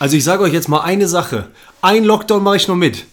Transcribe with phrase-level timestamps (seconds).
[0.00, 1.48] Also ich sage euch jetzt mal eine Sache.
[1.82, 3.04] Ein Lockdown mache ich noch mit.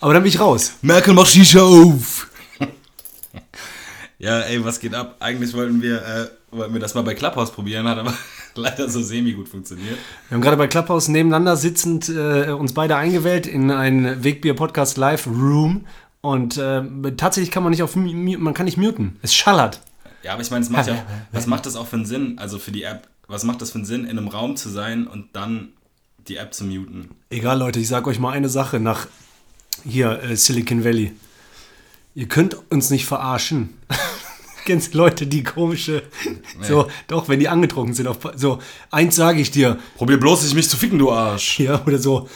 [0.00, 0.74] Aber dann bin ich raus.
[0.82, 2.28] Merkel macht Shisha auf!
[4.18, 5.16] ja, ey, was geht ab?
[5.20, 8.12] Eigentlich wollten wir, äh, wollten wir das mal bei Clubhouse probieren, hat aber
[8.56, 9.96] leider so semi gut funktioniert.
[10.28, 14.98] Wir haben gerade bei Clubhouse nebeneinander sitzend äh, uns beide eingewählt in ein Wegbier Podcast
[14.98, 15.86] Live Room.
[16.20, 16.82] Und äh,
[17.16, 19.18] tatsächlich kann man nicht auf man kann nicht muten.
[19.22, 19.80] Es schallert.
[20.22, 22.58] Ja, aber ich meine, es macht ja was macht das auch für einen Sinn, also
[22.58, 25.28] für die App, was macht das für einen Sinn, in einem Raum zu sein und
[25.32, 25.72] dann
[26.28, 27.10] die App zu muten?
[27.30, 29.06] Egal, Leute, ich sage euch mal eine Sache nach
[29.84, 31.12] hier äh, Silicon Valley.
[32.14, 33.74] Ihr könnt uns nicht verarschen.
[34.64, 36.04] Kennst Leute, die komische,
[36.62, 38.60] so, doch, wenn die angetrunken sind, auf, so,
[38.90, 41.60] eins sage ich dir, Probier bloß nicht mich zu ficken, du Arsch!
[41.60, 42.30] ja, oder so,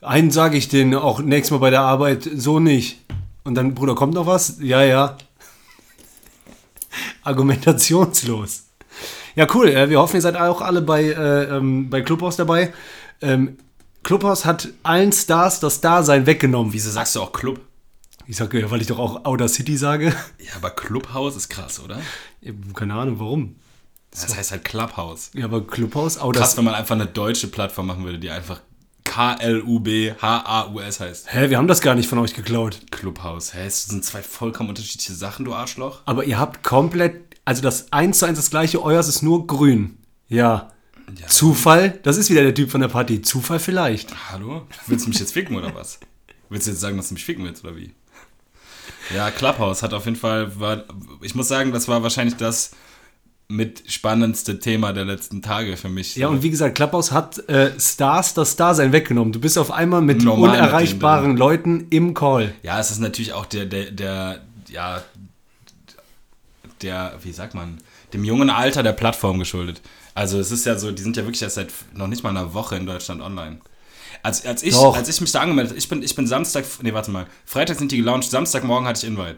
[0.00, 2.98] einen sage ich denen auch nächstes Mal bei der Arbeit, so nicht.
[3.44, 4.56] Und dann, Bruder, kommt noch was?
[4.60, 5.18] Ja, ja.
[7.22, 8.64] Argumentationslos.
[9.36, 9.68] Ja, cool.
[9.68, 12.72] äh, Wir hoffen, ihr seid auch alle bei, äh, ähm, bei Clubhouse dabei.
[13.20, 13.58] Ähm,
[14.02, 16.72] Clubhouse hat allen Stars das Dasein weggenommen.
[16.72, 17.60] Wieso sagst du auch Club?
[18.26, 20.14] Ich sage, weil ich doch auch Outer City sage.
[20.38, 22.00] Ja, aber Clubhouse ist krass, oder?
[22.74, 23.56] Keine Ahnung, warum.
[24.10, 25.30] Das heißt halt Clubhouse.
[25.34, 28.60] Ja, aber Clubhouse, Outer Krass, wenn man einfach eine deutsche Plattform machen würde, die einfach
[29.04, 31.32] K-L-U-B-H-A-U-S heißt.
[31.32, 32.80] Hä, wir haben das gar nicht von euch geklaut.
[32.90, 33.54] Clubhouse.
[33.54, 36.02] Hä, es sind zwei vollkommen unterschiedliche Sachen, du Arschloch.
[36.04, 39.98] Aber ihr habt komplett, also das eins zu eins das gleiche, euers ist nur grün.
[40.28, 40.70] Ja.
[41.16, 41.26] Ja.
[41.26, 41.98] Zufall?
[42.02, 43.22] Das ist wieder der Typ von der Party.
[43.22, 44.14] Zufall vielleicht.
[44.30, 44.66] Hallo?
[44.86, 46.00] Willst du mich jetzt ficken oder was?
[46.50, 47.92] Willst du jetzt sagen, dass du mich ficken willst oder wie?
[49.14, 50.84] Ja, Clubhouse hat auf jeden Fall, war,
[51.22, 52.72] ich muss sagen, das war wahrscheinlich das
[53.50, 56.16] mit spannendste Thema der letzten Tage für mich.
[56.16, 59.32] Ja, und wie gesagt, Clubhouse hat äh, Stars das Dasein weggenommen.
[59.32, 62.54] Du bist auf einmal mit Normal mit unerreichbaren denen Leuten im Call.
[62.62, 65.02] Ja, es ist natürlich auch der, der, der, ja,
[66.82, 67.78] der, wie sagt man,
[68.12, 69.80] dem jungen Alter der Plattform geschuldet.
[70.18, 72.52] Also es ist ja so, die sind ja wirklich erst seit noch nicht mal einer
[72.52, 73.58] Woche in Deutschland online.
[74.24, 74.96] Als, als, ich, Doch.
[74.96, 77.78] als ich mich da angemeldet habe, ich bin, ich bin Samstag, nee, warte mal, Freitag
[77.78, 79.36] sind die gelauncht, Samstagmorgen hatte ich Invite.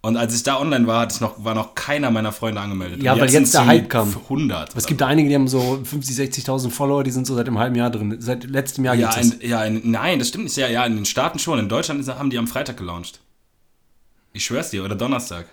[0.00, 3.00] Und als ich da online war, hatte ich noch, war noch keiner meiner Freunde angemeldet.
[3.00, 4.08] Ja, Und weil jetzt sind der Hype kam.
[4.08, 4.74] 100.
[4.74, 7.60] Es gibt da einige, die haben so 50, 60.000 Follower, die sind so seit einem
[7.60, 8.16] halben Jahr drin.
[8.18, 10.56] Seit letztem Jahr ja, gibt's in, ja in, nein, das stimmt nicht.
[10.56, 11.60] Ja, ja, in den Staaten schon.
[11.60, 13.20] In Deutschland haben die am Freitag gelauncht.
[14.32, 15.46] Ich schwör's dir, oder Donnerstag.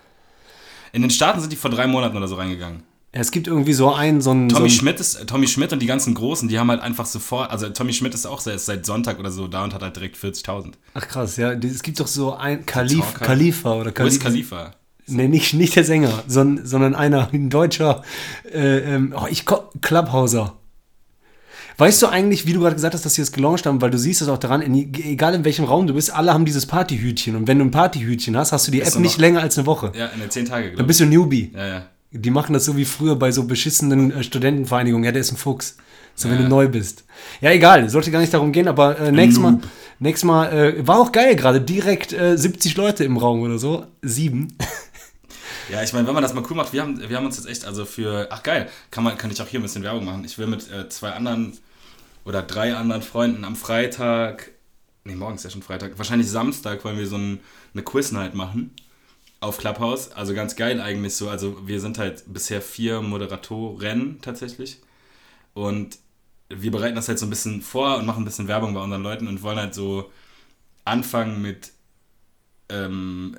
[0.92, 2.82] In den Staaten sind die vor drei Monaten oder so reingegangen.
[3.18, 4.50] Es gibt irgendwie so einen, so einen.
[4.50, 6.82] Tommy so einen, Schmidt ist, äh, Tommy Schmidt und die ganzen Großen, die haben halt
[6.82, 9.82] einfach sofort, also Tommy Schmidt ist auch seit, seit Sonntag oder so da und hat
[9.82, 10.74] halt direkt 40.000.
[10.94, 11.52] Ach krass, ja.
[11.54, 13.26] Es gibt doch so ein Kalif, Talker.
[13.26, 14.56] Khalifa oder Wo ist Khalifa.
[14.58, 14.76] Khalifa?
[15.08, 18.04] Nee, nicht, nicht der Sänger, sondern, sondern einer, ein deutscher,
[18.52, 19.46] äh, ähm, oh, ich
[19.82, 20.58] Clubhauser.
[21.78, 23.98] Weißt du eigentlich, wie du gerade gesagt hast, dass sie das gelauncht haben, weil du
[23.98, 27.36] siehst es auch daran, in, egal in welchem Raum du bist, alle haben dieses Partyhütchen.
[27.36, 29.58] Und wenn du ein Partyhütchen hast, hast du die App du nicht noch- länger als
[29.58, 29.92] eine Woche.
[29.96, 30.88] Ja, in den 10 Tage, Dann glaube ich.
[30.88, 31.52] bist du Newbie.
[31.54, 31.86] Ja, ja.
[32.18, 35.04] Die machen das so wie früher bei so beschissenen äh, Studentenvereinigungen.
[35.06, 35.78] Ja, der ist ein Fuchs.
[36.16, 36.44] So, wenn Ja.
[36.44, 37.04] du neu bist.
[37.42, 39.60] Ja, egal, sollte gar nicht darum gehen, aber äh, nächstes Mal,
[40.00, 41.60] nächstes Mal äh, war auch geil gerade.
[41.60, 43.86] Direkt äh, 70 Leute im Raum oder so.
[44.02, 44.58] Sieben.
[45.72, 47.48] Ja, ich meine, wenn man das mal cool macht, wir haben, wir haben uns jetzt
[47.48, 50.24] echt, also für, ach geil, kann, man, kann ich auch hier ein bisschen Werbung machen.
[50.24, 51.58] Ich will mit äh, zwei anderen
[52.24, 54.52] oder drei anderen Freunden am Freitag,
[55.06, 57.40] nee, morgen ist ja schon Freitag, wahrscheinlich Samstag wollen wir so ein,
[57.74, 58.76] eine Quiz-Night machen
[59.46, 60.12] auf Clubhouse.
[60.12, 61.30] Also ganz geil eigentlich so.
[61.30, 64.82] Also wir sind halt bisher vier Moderatoren tatsächlich.
[65.54, 65.98] Und
[66.50, 69.04] wir bereiten das halt so ein bisschen vor und machen ein bisschen Werbung bei unseren
[69.04, 70.12] Leuten und wollen halt so
[70.84, 71.72] anfangen mit
[72.70, 73.38] ähm,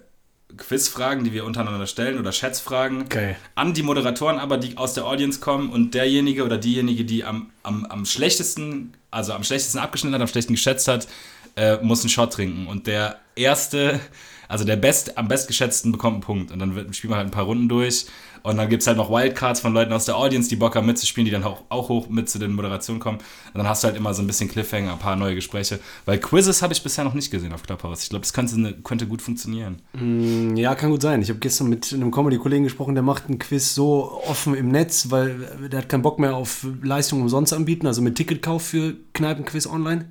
[0.56, 3.36] Quizfragen, die wir untereinander stellen oder Schätzfragen Geil.
[3.54, 7.50] an die Moderatoren, aber die aus der Audience kommen und derjenige oder diejenige, die am,
[7.62, 11.08] am, am schlechtesten, also am schlechtesten abgeschnitten hat, am schlechtesten geschätzt hat,
[11.56, 12.66] äh, muss einen Shot trinken.
[12.66, 14.00] Und der erste,
[14.48, 16.52] also der best, am bestgeschätzten bekommt einen Punkt.
[16.52, 18.06] Und dann wird, spielen wir halt ein paar Runden durch.
[18.42, 20.86] Und dann gibt es halt noch Wildcards von Leuten aus der Audience, die Bock haben
[20.86, 23.18] mitzuspielen, die dann auch, auch hoch mit zu den Moderationen kommen.
[23.18, 25.80] Und dann hast du halt immer so ein bisschen Cliffhanger, ein paar neue Gespräche.
[26.04, 28.04] Weil Quizzes habe ich bisher noch nicht gesehen auf Clubhouse.
[28.04, 29.82] Ich glaube, das könnte, könnte gut funktionieren.
[29.94, 31.22] Mm, Ja, kann gut sein.
[31.22, 35.10] Ich habe gestern mit einem Comedy-Kollegen gesprochen, der macht einen Quiz so offen im Netz,
[35.10, 39.66] weil der hat keinen Bock mehr auf Leistungen umsonst anbieten, also mit Ticketkauf für Kneipenquiz
[39.66, 40.06] online.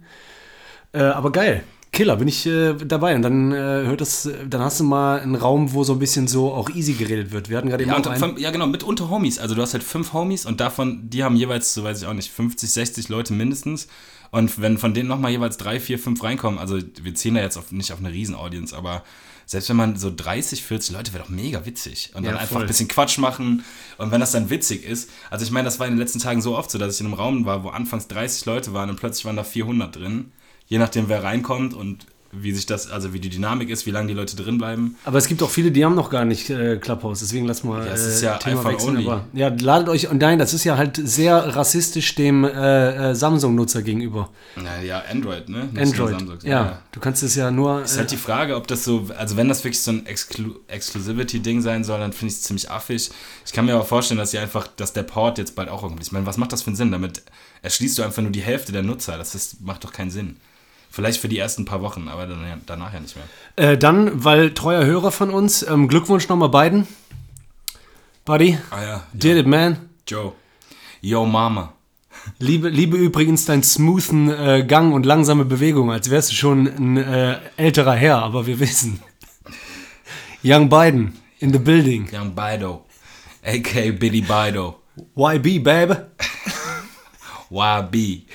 [0.95, 1.63] Äh, aber geil.
[1.92, 3.15] Killer, bin ich äh, dabei.
[3.15, 6.27] Und dann äh, hört das, dann hast du mal einen Raum, wo so ein bisschen
[6.27, 7.50] so auch easy geredet wird.
[7.50, 8.19] Wir hatten gerade eben Ja, einen.
[8.19, 9.39] fünf- ja, genau, mit unter Homies.
[9.39, 12.13] Also du hast halt fünf Homies und davon, die haben jeweils, so weiß ich auch
[12.13, 13.88] nicht, 50, 60 Leute mindestens.
[14.31, 17.56] Und wenn von denen nochmal jeweils drei, vier, fünf reinkommen, also wir ziehen da jetzt
[17.57, 19.03] auf, nicht auf eine Riesen-Audience, aber
[19.45, 22.12] selbst wenn man so 30, 40 Leute, wäre doch mega witzig.
[22.13, 23.63] Und dann Ja, einfach ein bisschen Quatsch machen.
[23.97, 26.42] Und wenn das dann witzig ist, also ich meine, das war in den letzten Tagen
[26.42, 28.97] so oft so, dass ich in einem Raum war, wo anfangs 30 Leute waren und
[29.00, 30.31] plötzlich waren da 400 drin.
[30.67, 32.07] Je nachdem, wer reinkommt und
[32.38, 34.97] wie sich das, also wie die Dynamik ist, wie lange die Leute drin bleiben.
[35.06, 37.85] Aber es gibt auch viele, die haben noch gar nicht äh, Clubhouse, deswegen lass mal
[37.85, 38.97] Ja, es ist ja äh, Thema wechseln.
[38.97, 39.07] only.
[39.07, 43.15] Aber, ja, ladet euch, und nein, das ist ja halt sehr rassistisch dem äh, äh,
[43.15, 44.29] Samsung-Nutzer gegenüber.
[44.56, 45.69] Naja, Android, ne?
[45.71, 46.19] Nicht Android.
[46.19, 46.38] Samsung.
[46.44, 47.83] ja, du kannst es ja nur.
[47.83, 51.61] Ist halt die Frage, ob das so, also wenn das wirklich so ein Exclu Exclusivity-Ding
[51.61, 53.11] sein soll, dann finde ich es ziemlich affig.
[53.45, 56.03] Ich kann mir aber vorstellen, dass sie einfach, dass der Port jetzt bald auch irgendwie,
[56.03, 56.91] ich meine, was macht das für einen Sinn?
[56.91, 57.23] Damit
[57.61, 59.18] erschließt du einfach nur die Hälfte der Nutzer.
[59.18, 60.38] Das ist, macht doch keinen Sinn.
[60.95, 63.25] Vielleicht für die ersten paar Wochen, aber dann, ja, danach ja nicht mehr.
[63.57, 66.88] Äh, dann, weil treuer Hörer von uns, ähm, Glückwunsch nochmal beiden.
[68.24, 69.89] Buddy, Ah ja, did it, man.
[70.07, 70.31] Joe.
[71.01, 71.74] Yo, Mama.
[72.39, 76.95] Liebe, liebe übrigens deinen smoothen äh, Gang und langsame Bewegung, als wärst du schon ein
[76.95, 79.01] äh, älterer Herr, aber wir wissen.
[80.45, 82.07] Young Biden in the building.
[82.09, 82.86] Young Bido.
[83.44, 83.92] A.K.
[83.92, 84.75] Biddy Bido.
[85.13, 85.95] YB, baby.
[87.50, 88.27] YB.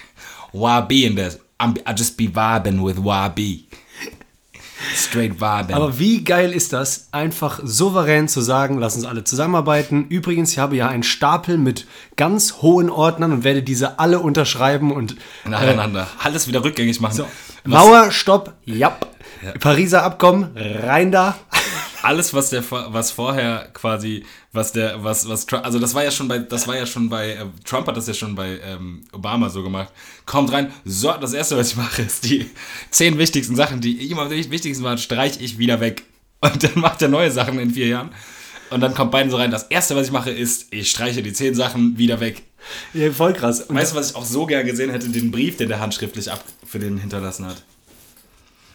[0.52, 1.38] YB in this.
[1.60, 3.64] I'm, I just be vibing with YB.
[4.94, 5.74] Straight vibing.
[5.76, 10.06] Aber wie geil ist das, einfach souverän zu sagen, lass uns alle zusammenarbeiten.
[10.08, 11.86] Übrigens, ich habe ja einen Stapel mit
[12.16, 16.06] ganz hohen Ordnern und werde diese alle unterschreiben und Nacheinander.
[16.22, 17.14] Alles wieder rückgängig machen.
[17.14, 17.26] so.
[17.64, 19.06] Mauer, Stopp, japp.
[19.60, 21.36] Pariser Abkommen, rein da.
[22.02, 26.10] Alles was der was vorher quasi was der was was Trump, also das war ja
[26.10, 29.04] schon bei das war ja schon bei äh, Trump hat das ja schon bei ähm,
[29.12, 29.92] Obama so gemacht.
[30.26, 32.50] Kommt rein so das erste was ich mache ist die
[32.90, 36.04] zehn wichtigsten Sachen die ihm am wichtigsten waren streich ich wieder weg.
[36.42, 38.10] Und dann macht er neue Sachen in vier Jahren.
[38.70, 41.32] Und dann kommt Biden so rein das erste was ich mache ist ich streiche die
[41.32, 42.42] zehn Sachen wieder weg.
[42.94, 43.62] Ja, voll krass.
[43.62, 45.08] Und weißt du was ich auch so gern gesehen hätte?
[45.08, 47.62] Den Brief den der handschriftlich ab für den hinterlassen hat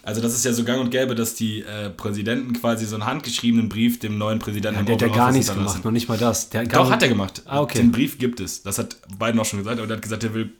[0.05, 3.07] also das ist ja so gang und gäbe, dass die äh, Präsidenten quasi so einen
[3.07, 6.17] handgeschriebenen Brief dem neuen Präsidenten im der hat ja gar nichts gemacht, noch nicht mal
[6.17, 6.49] das.
[6.51, 7.41] Der Doch, hat er gemacht.
[7.45, 7.79] Ah, okay.
[7.79, 8.61] Den Brief gibt es.
[8.61, 9.79] Das hat Biden auch schon gesagt.
[9.79, 10.53] Aber er hat gesagt, er will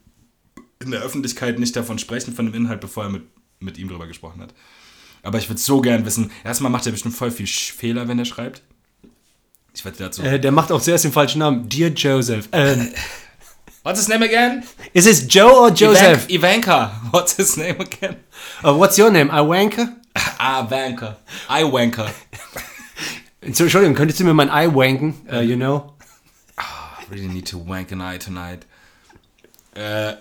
[0.79, 3.21] in der Öffentlichkeit nicht davon sprechen, von dem Inhalt, bevor er mit,
[3.59, 4.51] mit ihm drüber gesprochen hat.
[5.21, 8.25] Aber ich würde so gern wissen, erstmal macht er bestimmt voll viel Fehler, wenn er
[8.25, 8.63] schreibt.
[9.75, 10.23] Ich werde dazu.
[10.23, 11.69] Äh, der macht auch zuerst den falschen Namen.
[11.69, 12.49] Dear Joseph.
[12.51, 12.89] Ähm,
[13.85, 14.63] What's his name again?
[14.93, 16.27] ist es Joe or Joseph?
[16.27, 16.89] Ivanka.
[16.89, 16.91] Ivanka.
[17.11, 18.15] What's his name again?
[18.63, 19.29] Uh, what's your name?
[19.29, 19.93] Iwanka?
[20.39, 21.17] Ah, Ivanka.
[21.47, 22.09] Iwanka.
[23.41, 25.13] Entschuldigung, könntest du mir mein Ei wanken?
[25.31, 25.93] Uh, you know?
[26.57, 28.65] I really need to wank an eye tonight.
[29.75, 30.15] Äh,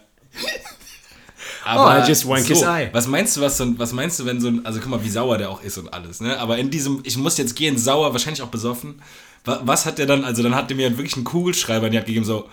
[1.67, 2.91] Oh, I just wank his eye.
[2.93, 5.09] Was meinst du, was, so was meinst du, wenn so ein, also guck mal, wie
[5.09, 6.39] sauer der auch ist und alles, ne?
[6.39, 9.01] Aber in diesem, ich muss jetzt gehen, sauer, wahrscheinlich auch besoffen.
[9.47, 11.97] Was, was hat der dann, also dann hat der mir wirklich einen Kugelschreiber in die
[11.97, 12.51] Hand gegeben, so,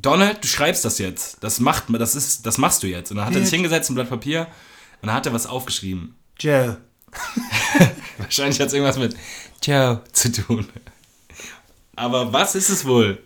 [0.00, 1.38] Donald, du schreibst das jetzt.
[1.42, 3.10] Das macht, das ist, das machst du jetzt.
[3.10, 4.46] Und dann hat er sich hingesetzt, ein Blatt Papier,
[5.02, 6.14] und dann hat er was aufgeschrieben.
[6.38, 6.78] Joe.
[8.18, 9.16] Wahrscheinlich hat es irgendwas mit
[9.60, 10.68] Ciao zu tun.
[11.96, 13.18] Aber was ist es wohl?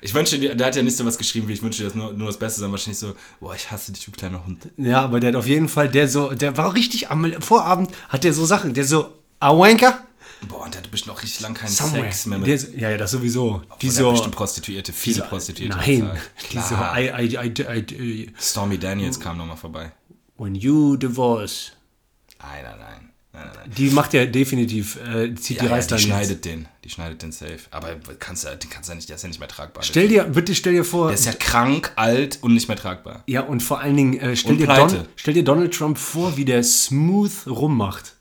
[0.00, 1.94] Ich wünsche dir, der hat ja nicht so was geschrieben, wie ich wünsche dir das
[1.94, 4.68] nur, nur das Beste, sondern wahrscheinlich so, boah, ich hasse dich, du kleiner Hund.
[4.76, 8.24] Ja, aber der hat auf jeden Fall, der so, der war richtig am Vorabend, hat
[8.24, 9.12] der so Sachen, der so,
[9.42, 10.04] Iwanka?
[10.46, 12.04] Boah, und der hatte bestimmt auch richtig lang keinen Somewhere.
[12.04, 12.46] Sex mehr mit.
[12.46, 13.62] Der, so- ja, ja, das sowieso.
[13.80, 15.76] Die die so, so, bestimmt Prostituierte, viele Prostituierte.
[15.76, 16.10] nein,
[16.52, 16.74] die so.
[16.76, 17.92] I, I, I,
[18.26, 19.92] I, Stormy Daniels kam nochmal vorbei.
[20.36, 21.72] when you divorce.
[22.40, 23.10] Nein, nein, nein.
[23.32, 23.70] nein, nein, nein.
[23.76, 26.02] Die macht ja definitiv, äh, zieht Ja, die ja, Reißleine.
[26.02, 26.16] die jetzt.
[26.16, 26.68] schneidet den.
[26.84, 27.58] Die schneidet den safe.
[27.72, 29.82] Aber kannst du, den kannst du ja nicht, der ist ja nicht mehr tragbar.
[29.82, 33.24] Stell dir, bitte stell dir vor, der ist ja krank, alt und nicht mehr tragbar.
[33.26, 34.68] ja, und vor allen Dingen, äh, stell, dir.
[34.68, 38.14] Don, stell dir Donald Trump vor, wie der smooth rummacht.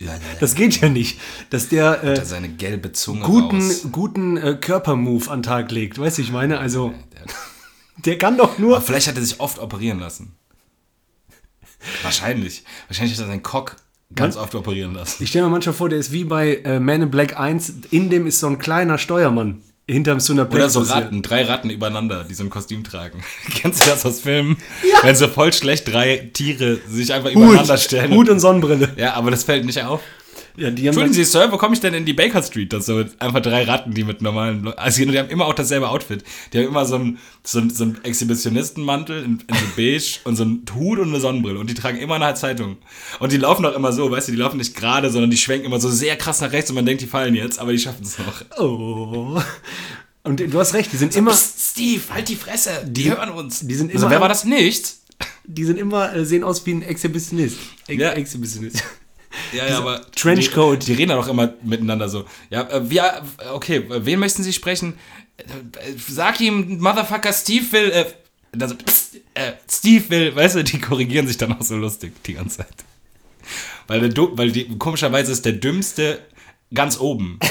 [0.00, 1.18] Ja, ja, Das geht ja nicht,
[1.50, 3.86] dass der äh, Der seine gelbe Zunge guten, raus.
[3.90, 5.98] guten äh, Körpermove an den Tag legt.
[5.98, 6.94] Weißt du, ich meine, also,
[8.04, 8.76] der kann doch nur.
[8.76, 10.34] Aber vielleicht hat er sich oft operieren lassen.
[12.02, 12.64] Wahrscheinlich.
[12.88, 13.76] Wahrscheinlich hat er seinen Cock
[14.14, 15.22] ganz oft operieren lassen.
[15.22, 18.08] Ich stelle mir manchmal vor, der ist wie bei äh, Man in Black 1, in
[18.10, 20.54] dem ist so ein kleiner Steuermann hinterm Sunaplex.
[20.54, 23.22] Oder so Ratten, drei Ratten übereinander, die so ein Kostüm tragen.
[23.54, 24.58] Kennst du das aus Filmen?
[25.02, 28.12] Wenn so voll schlecht drei Tiere sich einfach übereinander Hut, stellen.
[28.12, 28.90] Hut und Sonnenbrille.
[28.96, 30.00] ja, aber das fällt nicht auf.
[30.58, 32.72] Ja, die haben Entschuldigen Sie, Sir, wo komme ich denn in die Baker Street?
[32.72, 34.78] Das so einfach drei Ratten, die mit normalen Leuten.
[34.78, 36.24] Also die haben immer auch dasselbe Outfit.
[36.52, 40.34] Die haben immer so einen, so einen, so einen Exhibitionistenmantel in, in so beige und
[40.36, 41.58] so einen Hut und eine Sonnenbrille.
[41.60, 42.78] Und die tragen immer eine Zeitung.
[43.20, 45.66] Und die laufen auch immer so, weißt du, die laufen nicht gerade, sondern die schwenken
[45.66, 48.02] immer so sehr krass nach rechts und man denkt, die fallen jetzt, aber die schaffen
[48.04, 48.42] es noch.
[48.58, 49.40] Oh.
[50.24, 53.60] Und du hast recht, die sind immer, Psst, Steve, halt die Fresse, die, hören uns.
[53.60, 54.96] die sind also, immer- wer war das nicht?
[55.44, 57.56] die sind immer, äh, sehen aus wie ein Exhibitionist.
[57.86, 58.12] Ex Ja.
[58.12, 58.82] Exhibitionist.
[59.52, 60.00] Ja, ja, aber.
[60.12, 60.82] Trenchcoat.
[60.82, 62.24] Die, die reden doch immer miteinander so.
[62.50, 64.94] Ja, äh, wir, äh, okay, wen möchten Sie sprechen?
[65.36, 65.44] Äh,
[65.96, 67.90] Sag ihm, Motherfucker, Steve will.
[67.90, 68.04] Äh,
[68.60, 72.34] also, pst, äh, Steve will, weißt du, die korrigieren sich dann auch so lustig die
[72.34, 72.84] ganze Zeit.
[73.86, 76.20] Weil, der, weil die, komischerweise ist der Dümmste
[76.72, 77.38] ganz oben.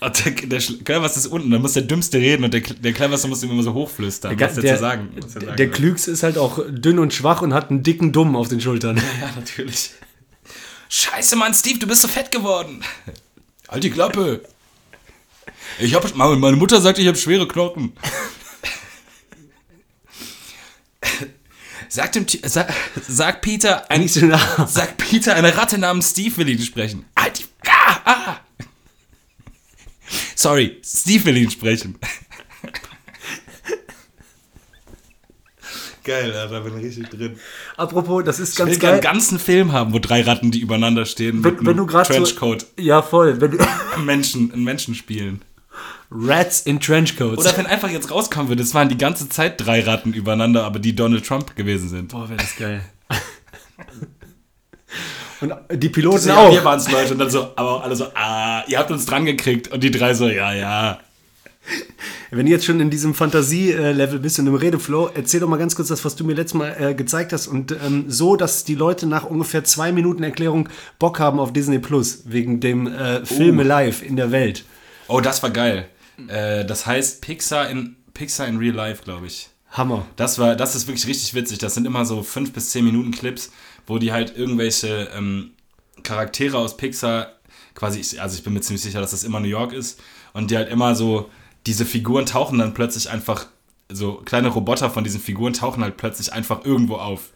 [0.00, 3.26] Und der, der Cleverste ist unten, dann muss der Dümmste reden und der, der Cleverste
[3.26, 5.74] muss ihm immer so hochflüstern, was der, der, zu sagen, was er sagen der will.
[5.74, 8.96] Klügste ist halt auch dünn und schwach und hat einen dicken Dumm auf den Schultern.
[9.20, 9.90] Ja, natürlich.
[10.88, 12.82] Scheiße, Mann, Steve, du bist so fett geworden.
[13.68, 14.42] Halt die Klappe.
[15.78, 17.92] Ich hab, meine Mutter sagt, ich habe schwere Knochen.
[21.90, 22.70] Sagt, dem, sag,
[23.08, 24.66] sag Peter, ein, Nicht so nah.
[24.68, 27.06] sag Peter, eine Ratte namens Steve will ihn sprechen.
[27.16, 28.40] Halt die, ah, ah.
[30.34, 31.98] Sorry, Steve will ihn sprechen.
[36.08, 37.36] Geil, Alter, bin richtig drin.
[37.76, 39.12] Apropos, das ist Ich will ganz gerne einen geil.
[39.12, 42.64] ganzen Film haben, wo drei Ratten, die übereinander stehen, Wenn, wenn du gerade so, Trenchcoat
[42.78, 43.58] ja voll, wenn du,
[44.04, 45.42] Menschen, einen Menschen spielen.
[46.10, 47.44] Rats in Trenchcoats.
[47.44, 50.78] Oder wenn einfach jetzt rauskommen würde, es waren die ganze Zeit drei Ratten übereinander, aber
[50.78, 52.12] die Donald Trump gewesen sind.
[52.12, 52.80] Boah, wäre das geil.
[55.40, 56.52] Und die Piloten ja, auch.
[56.52, 59.06] wir waren es Leute und dann so, aber auch alle so, ah, ihr habt uns
[59.06, 60.98] dran gekriegt und die drei so, ja, ja.
[62.30, 65.74] Wenn du jetzt schon in diesem Fantasie-Level bist und im Redeflow, erzähl doch mal ganz
[65.74, 67.46] kurz das, was du mir letztes Mal äh, gezeigt hast.
[67.46, 71.78] Und ähm, so, dass die Leute nach ungefähr zwei Minuten Erklärung Bock haben auf Disney
[71.78, 74.64] Plus, wegen dem äh, Filme live in der Welt.
[75.08, 75.88] Oh, das war geil.
[76.28, 79.48] Äh, das heißt Pixar in, Pixar in Real Life, glaube ich.
[79.70, 80.06] Hammer.
[80.16, 81.58] Das war, das ist wirklich richtig witzig.
[81.58, 83.52] Das sind immer so fünf bis zehn Minuten Clips,
[83.86, 85.52] wo die halt irgendwelche ähm,
[86.02, 87.32] Charaktere aus Pixar,
[87.74, 90.00] quasi, also ich bin mir ziemlich sicher, dass das immer New York ist,
[90.32, 91.30] und die halt immer so,
[91.68, 93.46] diese Figuren tauchen dann plötzlich einfach,
[93.90, 97.30] so kleine Roboter von diesen Figuren tauchen halt plötzlich einfach irgendwo auf.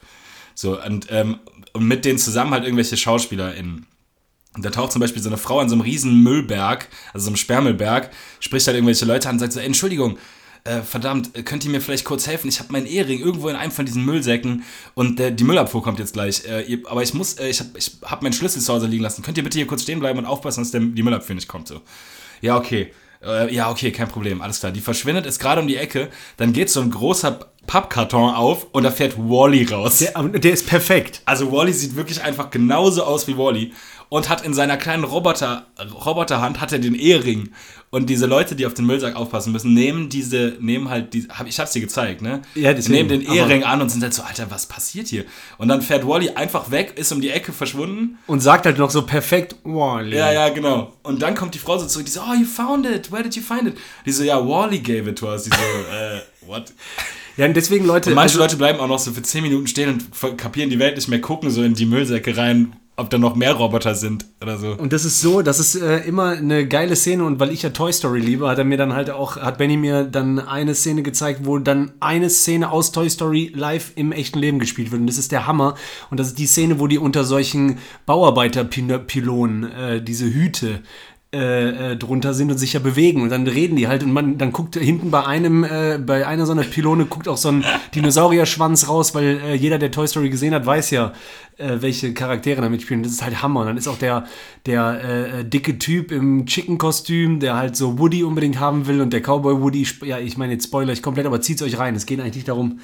[0.55, 1.39] So, und, ähm,
[1.73, 3.85] und mit denen zusammen halt irgendwelche SchauspielerInnen.
[4.55, 7.29] Und da taucht zum Beispiel so eine Frau an so einem riesen Müllberg, also so
[7.29, 10.17] einem Sperrmüllberg, spricht halt irgendwelche Leute an und sagt so, "Ey, Entschuldigung,
[10.63, 12.47] äh, verdammt, äh, könnt ihr mir vielleicht kurz helfen?
[12.47, 14.63] Ich habe meinen Ehering irgendwo in einem von diesen Müllsäcken
[14.95, 16.45] und äh, die Müllabfuhr kommt jetzt gleich.
[16.45, 19.03] Äh, ihr, aber ich muss, äh, ich habe ich hab meinen Schlüssel zu Hause liegen
[19.03, 19.21] lassen.
[19.21, 21.67] Könnt ihr bitte hier kurz stehen bleiben und aufpassen, dass der, die Müllabfuhr nicht kommt?
[21.67, 21.81] So.
[22.41, 22.91] Ja, okay.
[23.25, 24.71] Äh, ja, okay, kein Problem, alles klar.
[24.71, 28.83] Die verschwindet, ist gerade um die Ecke, dann geht so ein großer Pappkarton auf und
[28.83, 29.99] da fährt Wally raus.
[29.99, 31.21] Der, der ist perfekt.
[31.25, 33.73] Also Wally sieht wirklich einfach genauso aus wie Wally
[34.13, 35.65] und hat in seiner kleinen Roboter,
[36.05, 37.49] Roboterhand hat er den Ehering.
[37.89, 41.47] Und diese Leute, die auf den Müllsack aufpassen müssen, nehmen diese, nehmen halt die, hab,
[41.47, 42.43] ich hab's dir gezeigt, ne?
[42.53, 45.25] Ja, die deswegen, nehmen den Ehering an und sind halt so, Alter, was passiert hier?
[45.57, 48.19] Und dann fährt Wally einfach weg, ist um die Ecke verschwunden.
[48.27, 50.15] Und sagt halt noch so perfekt, Wally.
[50.15, 50.93] Ja, ja, genau.
[51.01, 53.35] Und dann kommt die Frau so zurück, die so, oh, you found it, where did
[53.35, 53.77] you find it?
[54.05, 55.45] Die so, ja, Wally gave it to us.
[55.45, 55.55] Die so,
[55.91, 56.71] äh, what?
[57.35, 59.65] Ja, und deswegen, Leute, Und manche also- Leute bleiben auch noch so für 10 Minuten
[59.65, 63.17] stehen und kapieren die Welt nicht mehr, gucken so in die Müllsäcke rein, ob da
[63.17, 64.73] noch mehr Roboter sind oder so.
[64.73, 67.71] Und das ist so, das ist äh, immer eine geile Szene und weil ich ja
[67.71, 71.01] Toy Story liebe, hat er mir dann halt auch, hat Benny mir dann eine Szene
[71.01, 75.07] gezeigt, wo dann eine Szene aus Toy Story live im echten Leben gespielt wird und
[75.07, 75.73] das ist der Hammer
[76.11, 80.81] und das ist die Szene, wo die unter solchen Bauarbeiterpilonen äh, diese Hüte
[81.33, 84.37] äh, äh, drunter sind und sich ja bewegen und dann reden die halt und man
[84.37, 87.65] dann guckt hinten bei einem äh, bei einer so einer Pylone guckt auch so ein
[87.95, 91.11] Dinosaurierschwanz raus, weil äh, jeder der Toy Story gesehen hat, weiß ja
[91.57, 93.01] äh, welche Charaktere damit spielen.
[93.01, 93.61] Das ist halt Hammer.
[93.61, 94.25] Und dann ist auch der
[94.67, 99.21] der dicke Typ im Chicken Kostüm, der halt so Woody unbedingt haben will und der
[99.21, 101.95] Cowboy Woody, ja, ich meine jetzt spoiler ich komplett, aber zieht's euch rein.
[101.95, 102.79] Es geht eigentlich nicht darum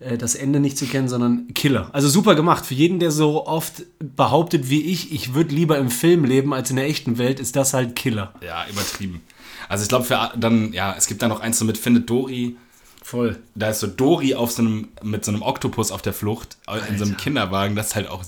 [0.00, 1.90] äh, das Ende nicht zu kennen, sondern Killer.
[1.92, 2.66] Also super gemacht.
[2.66, 6.70] Für jeden, der so oft behauptet wie ich, ich würde lieber im Film leben als
[6.70, 8.34] in der echten Welt, ist das halt Killer.
[8.44, 9.22] Ja, übertrieben.
[9.68, 12.56] Also ich glaube, für dann, ja, es gibt da noch eins so mit Findet Dory.
[13.02, 13.38] Voll.
[13.54, 16.58] Da ist so Dory auf so einem, mit so einem Oktopus auf der Flucht
[16.90, 17.74] in so einem Kinderwagen.
[17.74, 18.22] Das ist halt auch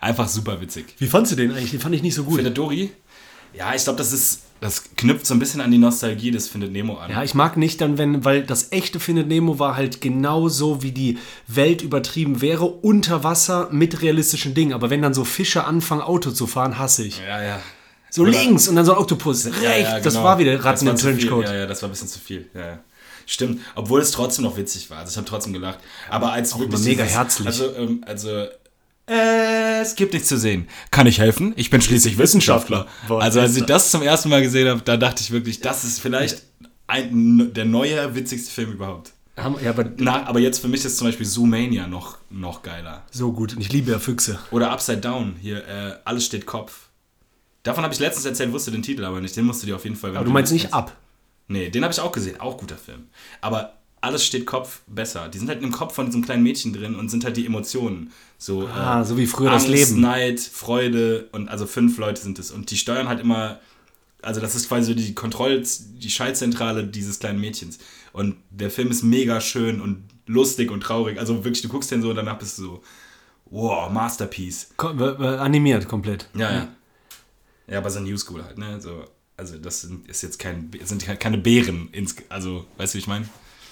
[0.00, 0.94] einfach super witzig.
[0.98, 1.72] Wie fandst du den eigentlich?
[1.72, 2.36] Den fand ich nicht so gut.
[2.36, 2.90] Findet Dory?
[3.54, 6.72] Ja, ich glaube, das ist, das knüpft so ein bisschen an die Nostalgie des Findet
[6.72, 7.10] Nemo an.
[7.10, 10.92] Ja, ich mag nicht dann, wenn, weil das echte Findet Nemo war halt genauso, wie
[10.92, 14.72] die Welt übertrieben wäre, unter Wasser mit realistischen Dingen.
[14.72, 17.18] Aber wenn dann so Fische anfangen, Auto zu fahren, hasse ich.
[17.20, 17.42] ja.
[17.42, 17.60] ja.
[18.14, 19.46] So Oder- links und dann so ein Oktopus.
[19.46, 19.62] Rechts.
[19.62, 20.24] Ja, ja, Das genau.
[20.24, 20.96] war wieder Ratten im.
[20.96, 21.44] Trenchcoat.
[21.46, 22.46] Ja, ja, das war ein bisschen zu viel.
[22.54, 22.78] Ja, ja.
[23.26, 24.98] Stimmt, obwohl es trotzdem noch witzig war.
[24.98, 25.78] Also ich habe trotzdem gelacht.
[26.10, 27.46] Aber als wirklich immer mega dieses- herzlich.
[27.46, 28.46] Also, ähm, also
[29.12, 30.68] es gibt nichts zu sehen.
[30.90, 31.52] Kann ich helfen?
[31.56, 32.86] Ich bin schließlich Wissenschaftler.
[33.08, 36.00] Also als ich das zum ersten Mal gesehen habe, da dachte ich wirklich, das ist
[36.00, 36.42] vielleicht
[36.86, 39.12] ein, der neue, witzigste Film überhaupt.
[39.36, 43.02] Ja, aber Na, aber jetzt für mich ist zum Beispiel Zoomania noch, noch geiler.
[43.10, 43.56] so gut.
[43.58, 44.38] Ich liebe ja Füchse.
[44.50, 46.88] Oder Upside Down, hier, äh, alles steht Kopf.
[47.62, 49.36] Davon habe ich letztens erzählt, wusste den Titel aber nicht.
[49.36, 50.14] Den musst du dir auf jeden Fall.
[50.16, 50.96] Aber du meinst nicht ab.
[51.48, 52.40] Nee, den habe ich auch gesehen.
[52.40, 53.04] Auch guter Film.
[53.40, 55.28] Aber alles steht Kopf besser.
[55.28, 58.10] Die sind halt im Kopf von diesem kleinen Mädchen drin und sind halt die Emotionen.
[58.36, 60.00] So, Ah, äh, so wie früher Angst, das Leben.
[60.00, 62.50] Neid, Freude und also fünf Leute sind es.
[62.50, 63.60] Und die steuern halt immer,
[64.20, 67.78] also das ist quasi so die Kontroll-, die Schaltzentrale dieses kleinen Mädchens.
[68.12, 71.18] Und der Film ist mega schön und lustig und traurig.
[71.18, 72.82] Also wirklich, du guckst den so und danach bist du so,
[73.46, 74.70] wow, Masterpiece.
[74.76, 76.28] Ko äh, animiert komplett.
[76.34, 76.68] Ja, ja.
[77.68, 78.80] Ja, aber so New School halt, ne?
[78.80, 79.04] So,
[79.36, 83.06] also das sind, ist jetzt kein, sind keine Bären, ins, also, weißt du, wie ich
[83.06, 83.28] meine?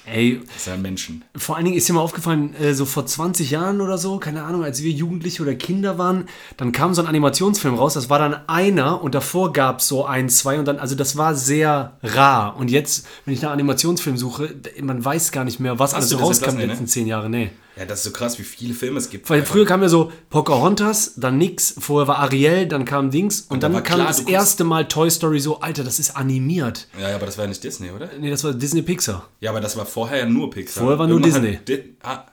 [0.06, 1.24] Ey, Das sind ja Menschen.
[1.36, 4.42] vor allen Dingen ist dir mal aufgefallen, äh, so vor 20 Jahren oder so, keine
[4.44, 6.24] Ahnung, als wir Jugendliche oder Kinder waren,
[6.56, 10.06] dann kam so ein Animationsfilm raus, das war dann einer und davor gab es so
[10.06, 12.56] ein, zwei und dann, also das war sehr rar.
[12.56, 16.16] Und jetzt, wenn ich nach Animationsfilm suche, man weiß gar nicht mehr, was alles so
[16.16, 17.30] rauskam in den letzten zehn Jahren.
[17.30, 17.50] Nee.
[17.76, 19.30] Ja, das ist so krass, wie viele Filme es gibt.
[19.30, 23.62] Weil früher kam ja so Pocahontas, dann nix, vorher war Ariel, dann kam Dings und,
[23.62, 26.88] da dann war kam klar, das erste Mal Toy Story so, Alter, das ist animiert.
[27.00, 28.10] Ja, ja, aber das war ja nicht Disney, oder?
[28.18, 29.28] Nee, das war Disney Pixar.
[29.40, 30.82] Ja, aber das war vorher ja nur Pixar.
[30.82, 31.64] Vorher war nur Irgendwann Disney.
[31.64, 32.24] Di ah,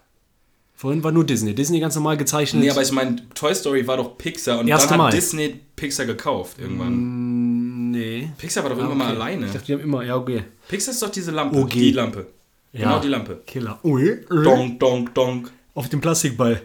[0.80, 1.56] Vorhin war nur Disney.
[1.56, 2.62] Disney ganz normal gezeichnet.
[2.64, 5.12] nee, aber ich meine, Toy Story war doch Pixar und Erste dann hat Mal.
[5.12, 7.90] Disney Pixar gekauft irgendwann.
[7.92, 8.30] nee.
[8.38, 9.16] Pixar war doch irgendwann mal Okay.
[9.16, 9.46] alleine.
[9.48, 10.44] Ich dachte, die haben immer, ja, okay.
[10.68, 11.58] Pixar ist doch diese Lampe.
[11.58, 11.70] OG.
[11.70, 12.28] Die Lampe.
[12.74, 12.82] Ja.
[12.82, 13.42] Genau die Lampe.
[13.46, 13.80] Killer.
[13.84, 14.44] Ui, ui.
[14.44, 15.52] Donk, donk, donk.
[15.74, 16.62] Auf dem Plastikball.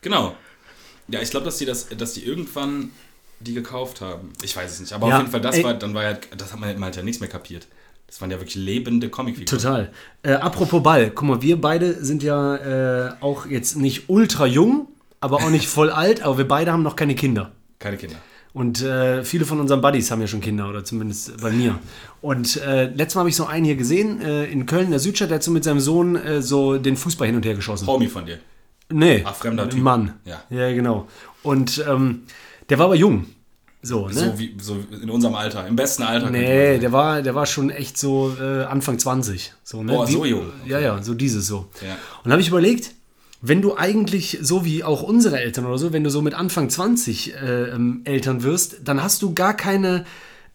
[0.00, 0.34] Genau.
[1.08, 2.90] Ja, ich glaube, dass die das, dass die irgendwann
[3.40, 4.32] die gekauft haben.
[4.42, 4.92] Ich weiß es nicht.
[4.92, 5.64] Aber Ja, auf jeden Fall, das ey.
[5.64, 7.66] war, dann war ja, das hat man, man hat ja nichts mehr kapiert.
[8.06, 9.46] Das waren ja wirklich lebende Comicfiguren.
[9.60, 9.92] Total.
[10.22, 14.88] Äh, apropos Ball, guck mal, wir beide sind ja äh, auch jetzt nicht ultra jung,
[15.20, 17.52] aber auch nicht voll alt, aber wir beide haben noch keine Kinder.
[17.78, 18.16] Keine Kinder.
[18.52, 21.78] Und äh, viele von unseren Buddies haben ja schon Kinder, oder zumindest bei mir.
[22.20, 25.00] Und äh, letztes Mal habe ich so einen hier gesehen, äh, in Köln, in der
[25.00, 27.86] Südstadt, der hat so mit seinem Sohn äh, so den Fußball hin und her geschossen.
[27.86, 28.38] Homie von dir.
[28.88, 29.22] Nee.
[29.24, 29.80] Ach, fremder Typ.
[29.80, 30.14] Mann.
[30.24, 30.42] Ja.
[30.50, 31.06] Ja, genau.
[31.42, 32.22] Und ähm,
[32.68, 33.26] der war aber jung.
[33.82, 34.14] So, ne?
[34.14, 35.66] So wie so in unserem Alter.
[35.66, 36.28] Im besten Alter.
[36.28, 39.54] Nee, der war, der war schon echt so äh, Anfang 20.
[39.62, 39.92] So, ne?
[39.92, 40.52] Boah, so jung.
[40.66, 41.68] Ja, ja, so dieses so.
[41.80, 41.92] Ja.
[41.92, 42.92] Und dann habe ich überlegt,
[43.42, 46.68] wenn du eigentlich so wie auch unsere Eltern oder so, wenn du so mit Anfang
[46.68, 47.36] 20 äh,
[47.70, 50.04] ähm, Eltern wirst, dann hast du gar keine,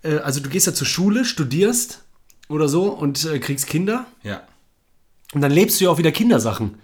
[0.04, 2.04] äh, also du gehst ja zur Schule, studierst
[2.48, 4.44] oder so und äh, kriegst Kinder Ja.
[5.34, 6.76] und dann lebst du ja auch wieder Kindersachen.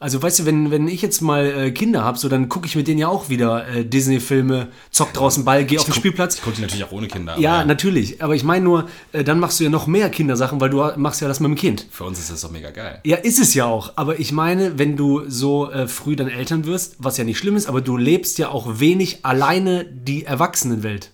[0.00, 2.76] Also weißt du, wenn, wenn ich jetzt mal äh, Kinder habe, so dann gucke ich
[2.76, 6.36] mit denen ja auch wieder äh, Disney-Filme, zock draußen Ball, geh auf den Spielplatz.
[6.36, 7.32] Ich gucke die natürlich auch ohne Kinder.
[7.32, 8.22] aber Ja, natürlich.
[8.22, 11.20] Aber ich meine nur, äh, dann machst du ja noch mehr Kindersachen, weil du machst
[11.20, 11.86] ja das mit dem Kind.
[11.90, 13.00] Für uns ist das doch mega geil.
[13.04, 13.92] Ja, ist es ja auch.
[13.96, 17.56] Aber ich meine, wenn du so äh, früh dann Eltern wirst, was ja nicht schlimm
[17.56, 21.10] ist, aber du lebst ja auch wenig alleine die Erwachsenenwelt.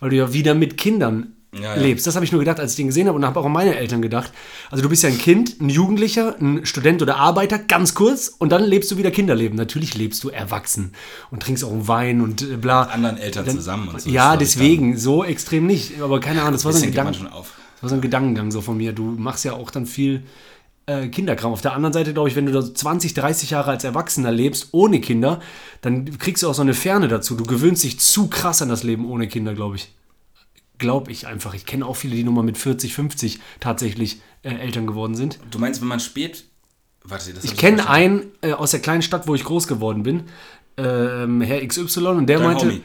[0.00, 1.80] Weil du ja wieder mit Kindern Ja, ja.
[1.80, 2.06] lebst.
[2.06, 3.76] Das habe ich nur gedacht, als ich den gesehen habe und habe auch an meine
[3.76, 4.32] Eltern gedacht.
[4.70, 8.50] Also du bist ja ein Kind, ein Jugendlicher, ein Student oder Arbeiter, ganz kurz, und
[8.50, 9.56] dann lebst du wieder Kinderleben.
[9.56, 10.92] Natürlich lebst du erwachsen
[11.30, 12.82] und trinkst auch Wein und äh, bla.
[12.82, 14.10] Anderen Eltern zusammen und so.
[14.10, 16.00] ja, deswegen, so extrem nicht.
[16.00, 17.30] Aber keine Ahnung, das war so dann, ein bisschen geht man Gedanke.
[17.30, 17.52] schon auf.
[17.74, 18.92] Das war so ein Gedankengang so von mir.
[18.92, 20.22] Du machst ja auch dann viel
[20.86, 21.52] äh, Kinderkram.
[21.52, 24.30] Auf der anderen Seite, glaube ich, wenn du da so 20, 30 Jahre als Erwachsener
[24.30, 25.40] lebst, ohne Kinder,
[25.80, 27.36] dann kriegst du auch so eine Ferne dazu.
[27.36, 29.92] Du gewöhnst dich zu krass an das Leben ohne Kinder, glaube ich.
[30.78, 31.54] Glaube ich einfach.
[31.54, 35.38] Ich kenne auch viele, die nur mal mit 40, 50 tatsächlich äh, Eltern geworden sind.
[35.50, 36.44] Du meinst, wenn man spät.
[37.04, 40.24] Warte, das Ich kenne einen äh, aus der kleinen Stadt, wo ich groß geworden bin,
[40.76, 42.82] ähm, Herr XY, und der Dein meinte, Homie.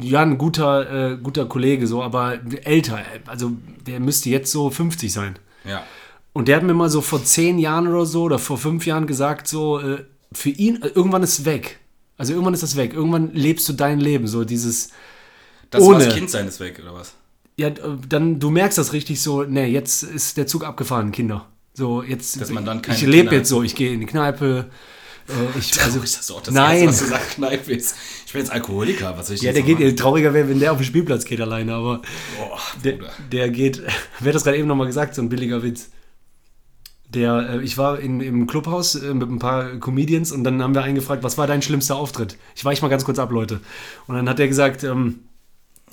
[0.00, 3.52] ja, ein guter, äh, guter Kollege, so, aber älter, also
[3.86, 5.38] der müsste jetzt so 50 sein.
[5.64, 5.82] Ja.
[6.32, 9.06] Und der hat mir mal so vor zehn Jahren oder so oder vor fünf Jahren
[9.06, 11.80] gesagt, so, äh, für ihn, äh, irgendwann ist weg.
[12.16, 12.94] Also irgendwann ist das weg.
[12.94, 14.90] Irgendwann lebst du dein Leben, so dieses,
[15.70, 16.04] Das Ohne.
[16.04, 17.14] war's Kindsein ist weg, oder was?
[17.58, 17.74] ja, äh,
[18.08, 21.46] dann, du merkst das richtig so, nee, jetzt ist der Zug abgefahren, Kinder.
[21.74, 24.70] So, jetzt, Dass man dann keine ich lebe jetzt so, ich gehe in die Kneipe,
[25.28, 26.84] äh, ich, also, dass du auch das nein.
[26.84, 27.96] Erste, was du sagst, Kneipe ist.
[28.26, 29.96] Ich bin jetzt Alkoholiker, was soll ich ja, der geht, machen?
[29.96, 32.02] trauriger wäre, wenn der auf den Spielplatz geht alleine, aber
[32.38, 32.98] Boah, der,
[33.32, 33.82] der geht,
[34.20, 35.90] wer hat das gerade eben nochmal gesagt, so ein billiger Witz.
[37.08, 40.74] Der, äh, ich war in, im Clubhaus äh, mit ein paar Comedians und dann haben
[40.74, 42.36] wir einen gefragt, was war dein schlimmster Auftritt?
[42.54, 43.60] Ich weiche mal ganz kurz ab, Leute.
[44.06, 45.20] Und dann hat er gesagt, ähm,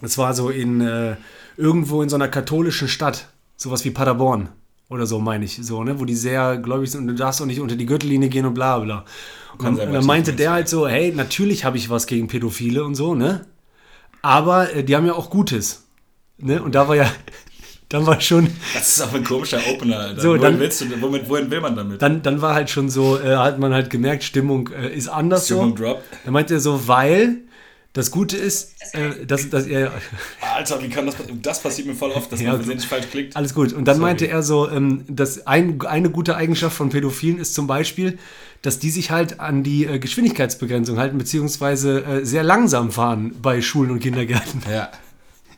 [0.02, 1.16] es war so in äh,
[1.58, 4.50] irgendwo in so einer katholischen Stadt, sowas wie Paderborn
[4.90, 7.46] oder so, meine ich, so, ne, wo die sehr gläubig sind und du darfst auch
[7.46, 9.06] nicht unter die Gürtellinie gehen und bla bla.
[9.58, 12.84] Und, dann- und dann meinte der halt so, hey, natürlich habe ich was gegen Pädophile
[12.84, 13.46] und so, ne?
[14.22, 15.84] Aber äh, die haben ja auch Gutes.
[16.38, 16.62] Ne?
[16.62, 17.10] Und da war ja,
[17.90, 20.22] dann war schon, Das ist aber ein komischer Opener, Alter.
[20.22, 22.02] So, wohin, dann- willst du, womit, wohin will man damit?
[22.02, 25.46] dann, dann war halt schon so, äh, hat man halt gemerkt, Stimmung äh, ist anders
[25.46, 25.84] Stimmung so.
[25.84, 26.04] drop.
[26.26, 27.38] Dann meinte er so, weil
[27.96, 29.92] das Gute ist, äh, dass, dass er,
[30.56, 31.42] Alter, wie kann das passieren?
[31.42, 33.36] Das passiert mir voll oft, dass Ja, man versehentlich falsch klickt.
[33.36, 33.74] alles gut.
[33.74, 34.10] Und dann Sorry.
[34.10, 38.20] meinte er so, ähm, dass ein, eine gute Eigenschaft von Pädophilen ist zum Beispiel,
[38.62, 43.62] dass die sich halt an die äh, Geschwindigkeitsbegrenzung halten, beziehungsweise äh, sehr langsam fahren bei
[43.62, 44.62] Schulen und Kindergärten.
[44.70, 44.90] Ja.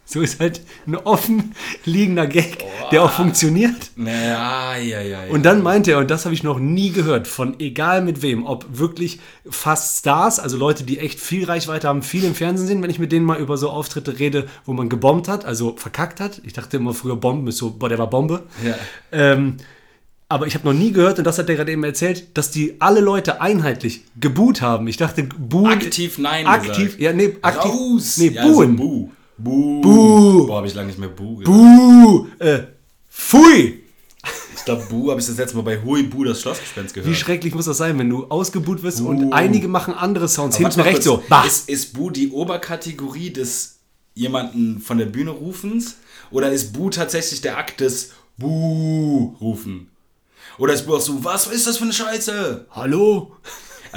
[0.10, 3.92] So ist halt ein offen liegender Gag, der auch funktioniert.
[3.98, 5.32] Naja, ja, ja, ja.
[5.34, 8.46] Und dann meinte er, und das habe ich noch nie gehört, von egal mit wem,
[8.46, 12.82] ob wirklich fast Stars, also Leute, die echt viel Reichweite haben, viel im Fernsehen sind,
[12.82, 16.22] wenn ich mit denen mal über so Auftritte rede, wo man gebombt hat, also verkackt
[16.22, 16.42] hat.
[16.46, 18.44] Ich dachte immer früher Bomben ist so, boah, der war Bombe.
[18.66, 18.76] Ja.
[19.12, 19.58] Ähm,
[20.30, 22.78] aber ich habe noch nie gehört, und das hat er gerade eben erzählt, dass die
[22.80, 24.88] alle Leute einheitlich geboot haben.
[24.88, 25.72] Ich dachte, buhen.
[25.72, 27.02] Aktiv Nein Aktiv, gesagt.
[27.02, 27.72] ja, nee, aktiv.
[27.72, 28.18] Raus!
[28.18, 28.78] Nee, ja, buhen.
[28.78, 29.10] So buh.
[29.38, 29.82] Buh.
[29.82, 30.48] Buh.
[30.48, 31.58] Boah, habe ich lange nicht mehr Buh gesagt.
[31.58, 32.28] Buh!
[32.40, 32.60] Äh,
[33.10, 33.84] pfui!
[34.56, 37.10] Ich glaube, Bu habe ich das letzte Mal bei Hui Bu das Schlossgespenst gehört.
[37.10, 40.58] Wie schrecklich muss das sein, wenn du ausgebuht wirst und einige machen andere Sounds.
[40.58, 41.24] Hinten rechts so.
[41.30, 41.46] Bah.
[41.46, 43.80] Ist, ist Bu die Oberkategorie des
[44.14, 45.98] jemanden von der Bühne rufens?
[46.32, 49.90] Oder ist Bu tatsächlich der Akt des Bu rufen?
[50.58, 52.66] Oder ist Bu auch so, was ist das für eine Scheiße?
[52.72, 53.38] Hallo?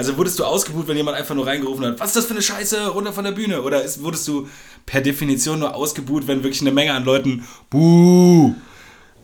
[0.00, 2.40] Also wurdest du ausgebuht, wenn jemand einfach nur reingerufen hat, was ist das für eine
[2.40, 3.60] Scheiße, runter von der Bühne?
[3.60, 4.48] Oder ist, wurdest du
[4.86, 8.54] per Definition nur ausgebuht, wenn wirklich eine Menge an Leuten Bu,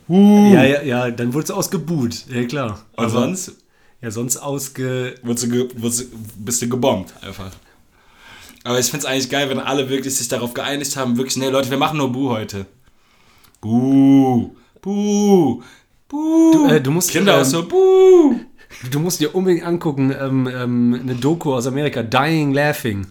[0.07, 0.53] Bu.
[0.53, 2.27] Ja, ja, ja, dann wurdest du ausgebuht.
[2.31, 2.81] Ja, klar.
[2.95, 3.53] Und Aber- sonst
[4.03, 5.15] Ja, sonst ausge.
[5.23, 6.09] wurdest du, ge, wurdest,
[6.45, 7.51] bist du gebombt einfach.
[8.63, 11.49] Aber ich finde es eigentlich geil, wenn alle wirklich sich darauf geeinigt haben, wirklich, nee
[11.49, 12.67] Leute, wir machen nur Bu heute.
[13.63, 14.51] Bu,
[14.83, 15.63] Bu,
[16.09, 16.53] Bu.
[16.53, 18.35] Du, äh, du musst, Kinder ähm, auch so, Bu.
[18.91, 23.07] Du musst dir unbedingt angucken, ähm, ähm, eine Doku aus Amerika, Dying Laughing.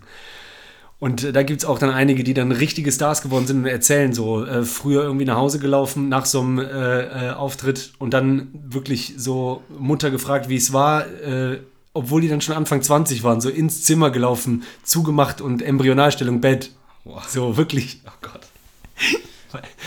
[0.99, 3.65] Und äh, da gibt es auch dann einige, die dann richtige Stars geworden sind und
[3.67, 8.13] erzählen so, äh, früher irgendwie nach Hause gelaufen nach so einem äh, äh, Auftritt und
[8.13, 11.59] dann wirklich so Mutter gefragt, wie es war, äh,
[11.93, 16.71] obwohl die dann schon Anfang 20 waren, so ins Zimmer gelaufen, zugemacht und Embryonalstellung, Bett.
[17.03, 17.23] Boah.
[17.27, 18.01] So, wirklich.
[18.05, 18.41] Oh Gott.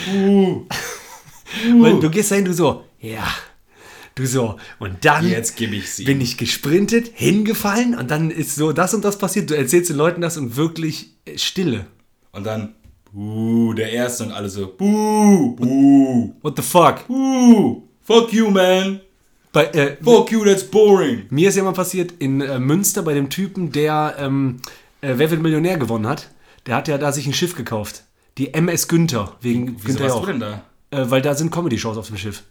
[1.81, 3.27] Weil du gehst dahin, du so, ja,
[4.18, 4.57] du so.
[4.78, 6.04] Und dann Jetzt gebe ich sie.
[6.04, 9.50] bin ich gesprintet, hingefallen und dann ist so das und das passiert.
[9.50, 11.87] Du erzählst den Leuten das und wirklich äh, Stille.
[12.33, 12.74] Und dann,
[13.12, 17.07] Bu, der Erste und alle so, Bu, Bu, What the fuck?
[17.07, 17.83] Bu.
[18.02, 19.00] Fuck you, man.
[19.52, 21.24] Bei, äh, Fuck you, that's boring.
[21.31, 24.61] mir ist ja mal passiert in äh, Münster bei dem Typen, der ähm,
[25.00, 26.31] äh, Wer wird Millionär gewonnen hat.
[26.66, 28.04] Der hat ja da sich ein Schiff gekauft.
[28.37, 29.37] Die MS Günther.
[29.40, 30.62] Wegen Wieso Günther warst du denn da?
[30.90, 32.42] Äh, weil da sind Comedy-Shows auf dem Schiff.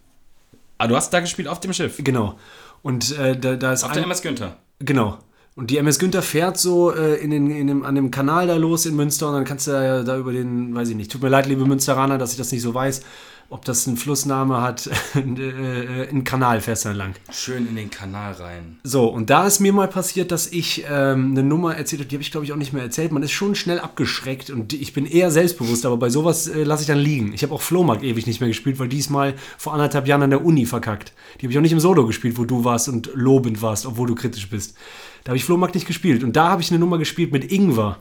[0.78, 1.96] Ah, du hast da gespielt auf dem Schiff.
[2.04, 2.38] Genau.
[2.82, 4.58] Und äh, da, da ist Auf ein, der MS Günther.
[4.80, 5.18] Genau.
[5.56, 8.56] Und die MS Günther fährt so äh, in den, in dem, an dem Kanal da
[8.58, 11.24] los in Münster und dann kannst du da, da über den, weiß ich nicht, tut
[11.24, 13.02] mir leid, liebe Münsteraner, dass ich das nicht so weiß,
[13.50, 17.14] ob das einen Flussname hat, äh, äh, einen Kanal fährst dann lang.
[17.32, 18.80] Schön in den Kanal rein.
[18.84, 22.16] So, und da ist mir mal passiert, dass ich ähm, eine Nummer erzählt habe, die
[22.16, 23.12] habe ich glaube ich auch nicht mehr erzählt.
[23.12, 26.84] Man ist schon schnell abgeschreckt und ich bin eher selbstbewusst, aber bei sowas äh, lasse
[26.84, 27.34] ich dann liegen.
[27.34, 30.44] Ich habe auch Flohmarkt ewig nicht mehr gespielt, weil diesmal vor anderthalb Jahren an der
[30.44, 31.14] Uni verkackt.
[31.40, 34.08] Die habe ich auch nicht im Solo gespielt, wo du warst und lobend warst, obwohl
[34.08, 34.76] du kritisch bist.
[35.24, 36.24] Da habe ich Flohmarkt nicht gespielt.
[36.24, 38.00] Und da habe ich eine Nummer gespielt mit Ingwer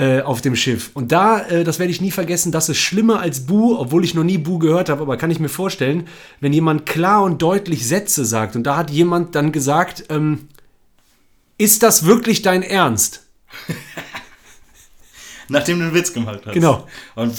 [0.00, 0.90] äh, auf dem Schiff.
[0.94, 4.14] Und da, äh, das werde ich nie vergessen, das ist schlimmer als Bu, obwohl ich
[4.14, 6.08] noch nie Bu gehört habe, aber kann ich mir vorstellen,
[6.40, 8.56] wenn jemand klar und deutlich Sätze sagt.
[8.56, 10.48] Und da hat jemand dann gesagt, ähm,
[11.58, 13.26] ist das wirklich dein Ernst?
[15.48, 16.54] Nachdem du einen Witz gemacht hast.
[16.54, 16.86] Genau.
[17.14, 17.34] Und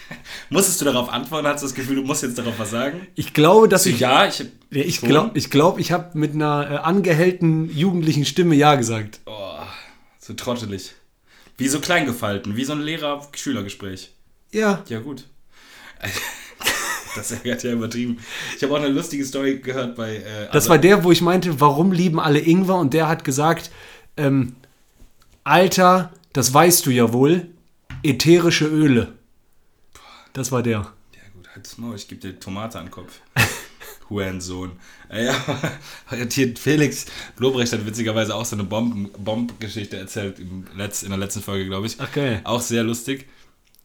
[0.48, 1.46] musstest du darauf antworten?
[1.46, 3.06] Hast du das Gefühl, du musst jetzt darauf was sagen?
[3.14, 4.00] Ich glaube, dass ich.
[4.00, 4.38] Ja, ich.
[4.38, 5.10] Ja, ich schon.
[5.10, 9.20] glaube, ich, glaub, ich habe mit einer äh, angehellten jugendlichen Stimme Ja gesagt.
[9.26, 9.58] Oh,
[10.18, 10.95] so trottelig.
[11.58, 14.12] Wie so kleingefalten, wie so ein Lehrer-Schüler-Gespräch.
[14.52, 14.82] Ja.
[14.88, 15.24] Ja, gut.
[17.14, 18.18] Das ärgert ja übertrieben.
[18.54, 20.16] Ich habe auch eine lustige Story gehört bei.
[20.16, 22.76] Äh, Das war der, wo ich meinte, warum lieben alle Ingwer?
[22.76, 23.70] Und der hat gesagt,
[24.18, 24.54] ähm,
[25.42, 27.48] Alter, das weißt du ja wohl,
[28.02, 29.14] ätherische Öle.
[30.34, 30.92] Das war der.
[31.14, 33.20] Ja, gut, halt's Maul, ich gebe dir Tomate an den Kopf.
[34.10, 34.72] Hurensohn.
[35.08, 35.34] Äh, Ja,
[36.58, 37.06] Felix
[37.38, 41.96] Lobrecht hat witzigerweise auch so eine Bomb-Geschichte erzählt in der letzten Folge, glaube ich.
[42.12, 42.40] Geil.
[42.44, 43.26] Auch sehr lustig.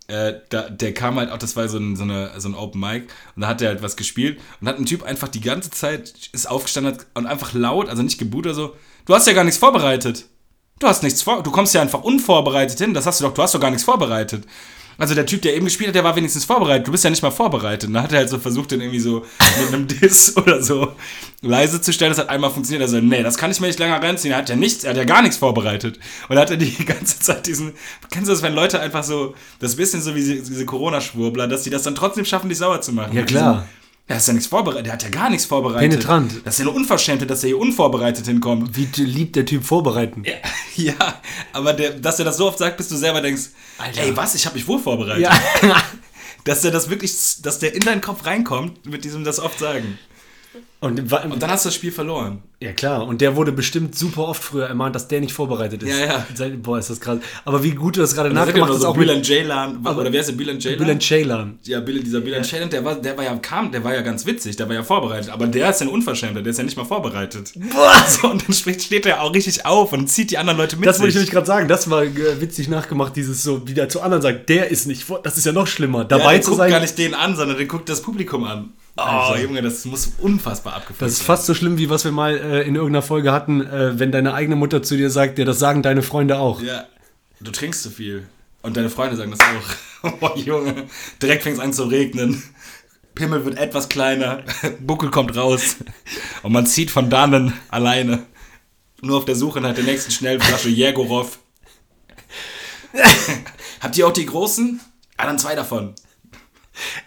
[0.07, 2.81] Äh, da, der kam halt auch, das war so ein, so, eine, so ein Open
[2.81, 5.69] Mic und da hat er halt was gespielt und hat ein Typ einfach die ganze
[5.69, 9.45] Zeit ist aufgestanden und einfach laut, also nicht geboot oder so, du hast ja gar
[9.45, 10.25] nichts vorbereitet.
[10.79, 13.41] Du hast nichts vor, du kommst ja einfach unvorbereitet hin, das hast du doch, du
[13.41, 14.45] hast doch gar nichts vorbereitet.
[15.01, 16.87] Also der Typ, der eben gespielt hat, der war wenigstens vorbereitet.
[16.87, 17.87] Du bist ja nicht mal vorbereitet.
[17.87, 19.25] Und dann hat er halt so versucht, den irgendwie so
[19.59, 20.91] mit einem Diss oder so
[21.41, 22.11] leise zu stellen.
[22.11, 22.83] Das hat einmal funktioniert.
[22.83, 24.31] Also, nee, das kann ich mir nicht länger reinziehen.
[24.31, 25.97] Er hat ja nichts, er hat ja gar nichts vorbereitet.
[26.29, 27.73] Und hat er die ganze Zeit diesen,
[28.11, 31.71] kennst du das, wenn Leute einfach so, das bisschen so wie diese, Corona-Schwurbler, dass die
[31.71, 33.15] das dann trotzdem schaffen, dich sauer zu machen.
[33.15, 33.53] Ja, klar.
[33.53, 33.80] diesem,
[34.11, 35.89] Der ist ja nichts vorbereitet, der hat ja gar nichts vorbereitet.
[35.89, 36.41] Penetrant.
[36.43, 38.75] Das ist ja eine Unverschämte, dass er hier unvorbereitet hinkommt.
[38.75, 40.25] Wie liebt der Typ vorbereiten?
[40.25, 40.33] Ja,
[40.75, 41.21] ja
[41.53, 43.43] aber der, dass er das so oft sagt, bis du selber denkst,
[43.77, 44.01] Alter.
[44.01, 45.23] ey, was, ich habe mich wohl vorbereitet.
[45.23, 45.31] Ja.
[46.43, 49.99] Dass der das wirklich, dass der in deinen Kopf reinkommt, mit diesem das oft sagen.
[50.83, 52.41] Und, Und dann hast du das Spiel verloren.
[52.59, 55.89] ja klar, und der wurde bestimmt super oft früher ermahnt, dass der nicht vorbereitet ist.
[55.95, 56.25] Ja, ja.
[56.33, 57.19] Seit- Boah, ist das krass.
[57.45, 60.19] Aber wie gut du das gerade ja nachgemacht hast, so auch Bilan Jaylan, oder wer
[60.21, 60.79] ist der Bilan Jaylan?
[60.79, 61.59] Bülent Ceylan.
[61.65, 64.25] ja, Bill, dieser Bilan Jaylan, der war, der war ja kam, der war ja ganz
[64.25, 66.77] witzig, der war ja vorbereitet, aber der ist ja ein Unverschämter, der ist ja nicht
[66.77, 67.53] mal vorbereitet.
[68.07, 70.97] So, und dann steht, er auch richtig auf und zieht die anderen Leute mit Das
[70.99, 71.67] wollte ich nämlich gerade sagen.
[71.67, 75.03] Das war äh, witzig nachgemacht, dieses so, wie der zu anderen sagt, der ist nicht
[75.03, 75.19] vor.
[75.21, 75.99] Das ist ja noch schlimmer.
[75.99, 76.71] ja, Dabei der zu guckt sein.
[76.71, 78.69] gar nicht den an, sondern der guckt das Publikum an.
[78.97, 79.41] Oh, Also.
[79.43, 82.61] Junge, das muss unfassbar abgefuckt Das ist fast so schlimm, wie was wir mal äh,
[82.61, 85.83] in irgendeiner Folge hatten, äh, wenn deine eigene Mutter zu dir sagt, ja, das sagen
[85.83, 86.61] deine Freunde auch.
[86.61, 86.85] Ja,
[87.39, 88.27] du trinkst zu viel.
[88.61, 89.75] Und deine Freunde sagen das auch.
[90.19, 90.87] Oh, Junge.
[91.21, 92.41] Direkt fängt es an zu regnen.
[93.13, 94.43] Pimmel wird etwas kleiner,
[94.79, 95.75] Buckel kommt raus
[96.43, 98.25] und man zieht von dannen alleine.
[99.01, 101.39] Nur auf der Suche nach der nächsten Schnellflasche Jägorov.
[103.79, 104.79] Habt ihr auch die großen?
[105.17, 105.93] Ah, dann zwei davon.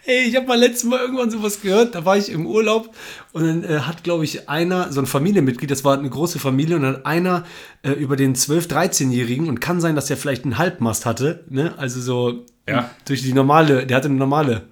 [0.05, 2.93] Ey, ich habe mal letztes Mal irgendwann sowas gehört, da war ich im Urlaub
[3.33, 6.75] und dann äh, hat, glaube ich, einer, so ein Familienmitglied, das war eine große Familie,
[6.75, 7.43] und dann hat einer
[7.83, 11.73] äh, über den 12-, 13-Jährigen und kann sein, dass der vielleicht einen Halbmast hatte, ne?
[11.77, 12.89] Also so Ja.
[13.05, 14.63] durch die normale, der hatte eine normale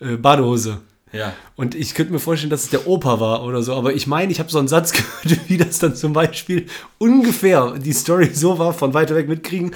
[0.00, 0.80] äh, Badehose.
[1.12, 1.34] Ja.
[1.56, 3.74] Und ich könnte mir vorstellen, dass es der Opa war oder so.
[3.74, 4.92] Aber ich meine, ich habe so einen Satz
[5.24, 9.74] gehört, wie das dann zum Beispiel ungefähr die Story so war, von weiter weg mitkriegen,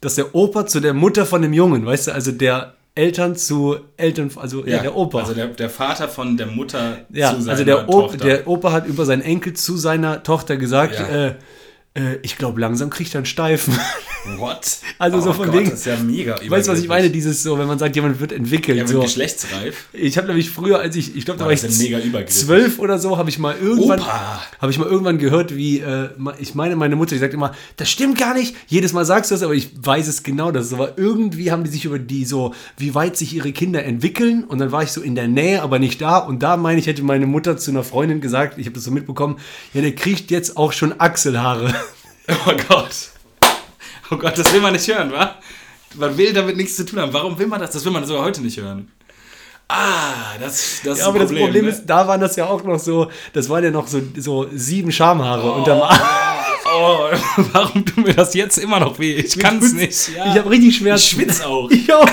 [0.00, 3.76] dass der Opa zu der Mutter von dem Jungen, weißt du, also der Eltern zu
[3.96, 5.20] Eltern, also ja, der Opa.
[5.20, 8.24] Also der, der Vater von der Mutter ja, zu seiner also der, Tochter.
[8.24, 11.06] der Opa hat über seinen Enkel zu seiner Tochter gesagt, Ja.
[11.26, 11.34] äh,
[11.94, 13.78] äh, ich glaube, langsam kriegt er einen Steifen.
[14.36, 14.78] What?
[14.98, 17.10] Also so oh von Gott, wegen- Das ist ja mega weißt du, was ich meine?
[17.10, 18.78] Dieses so, wenn man sagt, jemand wird entwickelt.
[18.78, 19.00] Ja, so.
[19.00, 19.86] geschlechtsreif.
[19.92, 23.30] Ich habe nämlich früher, als ich, ich glaube, da war ich zwölf oder so, habe
[23.30, 27.20] ich mal irgendwann, habe ich mal irgendwann gehört, wie, äh, ich meine, meine Mutter, die
[27.20, 28.54] sagt immer, das stimmt gar nicht.
[28.66, 30.98] Jedes Mal sagst du das, aber ich weiß es genau, dass es so war.
[30.98, 34.72] Irgendwie haben die sich über die so, wie weit sich ihre Kinder entwickeln und dann
[34.72, 37.26] war ich so in der Nähe, aber nicht da und da meine ich, hätte meine
[37.26, 39.38] Mutter zu einer Freundin gesagt, ich habe das so mitbekommen,
[39.74, 41.74] ja, der kriegt jetzt auch schon Achselhaare.
[42.46, 43.08] Oh Gott.
[44.10, 45.36] Oh Gott, das will man nicht hören, wa?
[45.94, 47.12] Man will damit nichts zu tun haben.
[47.12, 47.70] Warum will man das?
[47.72, 48.90] Das will man sogar heute nicht hören.
[49.68, 51.70] Ah, das, das ist Ja, aber ein das Problem ne?
[51.70, 54.90] ist, da waren das ja auch noch so, das waren ja noch so, so sieben
[54.90, 55.98] Schamhaare unterm Arm.
[56.78, 57.08] Oh,
[57.52, 59.14] warum tut mir das jetzt immer noch weh?
[59.14, 60.14] Ich kann es nicht.
[60.14, 60.32] Ja.
[60.32, 61.02] Ich habe richtig Schmerzen.
[61.02, 61.70] Ich schwitze auch.
[61.70, 62.08] Ich auch.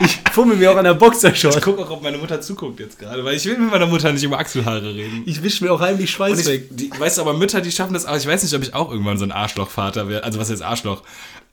[0.00, 1.56] Ich fummel mir auch an der Boxershort.
[1.56, 4.12] Ich gucke auch, ob meine Mutter zuguckt jetzt gerade, weil ich will mit meiner Mutter
[4.12, 5.22] nicht über Achselhaare reden.
[5.26, 6.68] Ich wisch mir auch heimlich Schweiß ich, weg.
[6.70, 8.90] die, weißt du, aber Mütter, die schaffen das, aber ich weiß nicht, ob ich auch
[8.90, 10.24] irgendwann so ein Arschlochvater werde.
[10.24, 11.02] Also was ist Arschloch?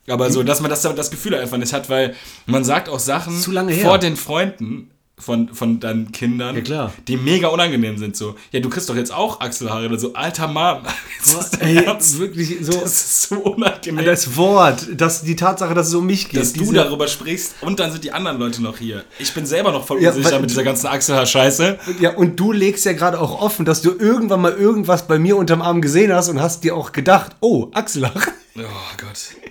[0.06, 2.14] Aber so, dass man das, das Gefühl einfach nicht hat, weil
[2.46, 3.86] man sagt auch Sachen Zu lange her.
[3.86, 6.92] vor den Freunden von, von deinen Kindern, Ja, klar.
[7.06, 8.16] die mega unangenehm sind.
[8.16, 10.82] So, ja, du kriegst doch jetzt auch Achselhaare oder so, alter Mann.
[11.24, 12.18] Ist das dein Ey, Ernst?
[12.18, 12.72] wirklich so.
[12.72, 14.04] Das ist so unangenehm.
[14.04, 16.40] Das Wort, das, die Tatsache, dass es um mich geht.
[16.40, 19.04] dass du diese- darüber sprichst und dann sind die anderen Leute noch hier.
[19.20, 21.78] Ich bin selber noch voll Ja, unsicher weil- mit dieser ganzen Achselhaar-Scheiße.
[22.00, 25.36] Ja, und du legst ja gerade auch offen, dass du irgendwann mal irgendwas bei mir
[25.36, 28.20] unterm Arm gesehen hast und hast dir auch gedacht, oh, Achselhaare.
[28.58, 28.62] Oh
[28.98, 29.43] Gott.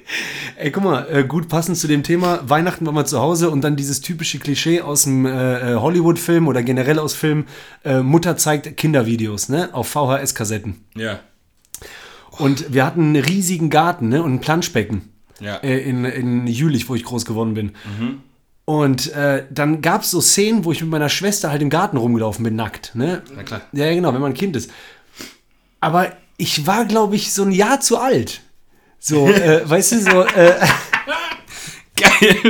[0.56, 3.62] Ey, guck mal, äh, gut passend zu dem Thema, Weihnachten war mal zu Hause und
[3.62, 7.48] dann dieses typische Klischee aus dem äh, äh, Hollywood-Film oder generell aus Filmen,
[7.84, 10.76] äh, Mutter zeigt Kindervideos, ne, auf VHS-Kassetten.
[10.96, 11.20] Ja.
[12.38, 15.10] Und wir hatten einen riesigen Garten, ne, und ein Planschbecken.
[15.40, 15.58] Ja.
[15.58, 17.72] äh, in, in Jülich, wo ich groß geworden bin.
[18.66, 21.98] Und äh, dann gab es so Szenen, wo ich mit meiner Schwester halt im Garten
[21.98, 22.96] rumgelaufen bin, nackt.
[22.96, 23.24] Ne?
[23.36, 23.62] Na klar.
[23.74, 24.72] Ja, ja, genau, wenn man ein Kind ist.
[25.82, 28.42] Aber ich war, glaube ich, so ein Jahr zu alt.
[29.06, 30.56] So, äh, weißt du, so, äh,
[31.96, 32.38] Geil.
[32.42, 32.50] Du,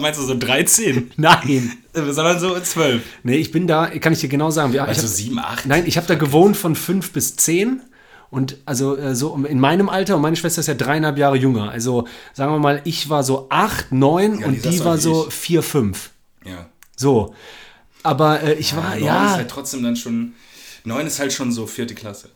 [0.00, 1.10] meinst du so 13?
[1.16, 1.72] nein.
[1.92, 3.02] Sondern so 12.
[3.24, 4.78] Nee, ich bin da, kann ich dir genau sagen.
[4.78, 5.66] Also hab, 7, 8?
[5.66, 7.82] nein, ich habe da gewohnt von fünf bis zehn.
[8.30, 11.70] Und also äh, so in meinem Alter und meine Schwester ist ja dreieinhalb Jahre jünger.
[11.70, 14.98] Also sagen wir mal, ich war so acht, neun Ja, die und die so war
[14.98, 15.34] so ich.
[15.34, 16.10] vier, fünf.
[16.44, 16.68] Ja.
[16.96, 17.34] So.
[18.02, 19.26] Aber äh, ich war, Neun ja.
[19.26, 20.34] ist halt trotzdem dann schon.
[20.84, 22.28] 9 ist halt schon so vierte Klasse.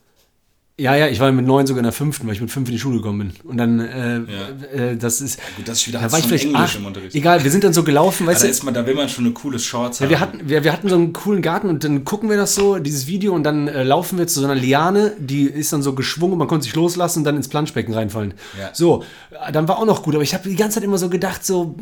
[0.80, 2.72] Ja, ja, ich war mit neun sogar in der fünften, weil ich mit fünf in
[2.72, 3.32] die Schule gekommen bin.
[3.50, 4.90] Und dann, äh, Ja.
[4.90, 5.40] äh, das ist.
[5.56, 6.76] Gut, das ist wieder Da war ich vielleicht Englisch acht.
[6.76, 7.16] im Unterricht.
[7.16, 8.50] Egal, wir sind dann so gelaufen, weißt Da, du.
[8.52, 10.08] ist man, da will man schon eine coole Shorts haben.
[10.08, 12.78] Wir hatten, wir, wir hatten so einen coolen Garten und dann gucken wir das so,
[12.78, 15.94] dieses Video, und dann äh, laufen wir zu so einer Liane, die ist dann so
[15.94, 18.34] geschwungen, man konnte sich loslassen und dann ins Planschbecken reinfallen.
[18.56, 18.70] Ja.
[18.72, 19.02] So,
[19.52, 21.74] dann war auch noch gut, aber ich habe die ganze Zeit immer so gedacht, so,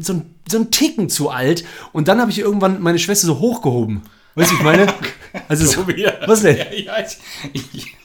[0.00, 1.64] so, ein, so ein Ticken zu alt.
[1.92, 4.02] Und dann habe ich irgendwann meine Schwester so hochgehoben.
[4.34, 4.86] Weißt du, wie ich meine?
[5.48, 6.12] Also, so, ja.
[6.26, 6.56] was denn?
[6.56, 6.92] Ja, ja,
[7.52, 7.96] ich, ich.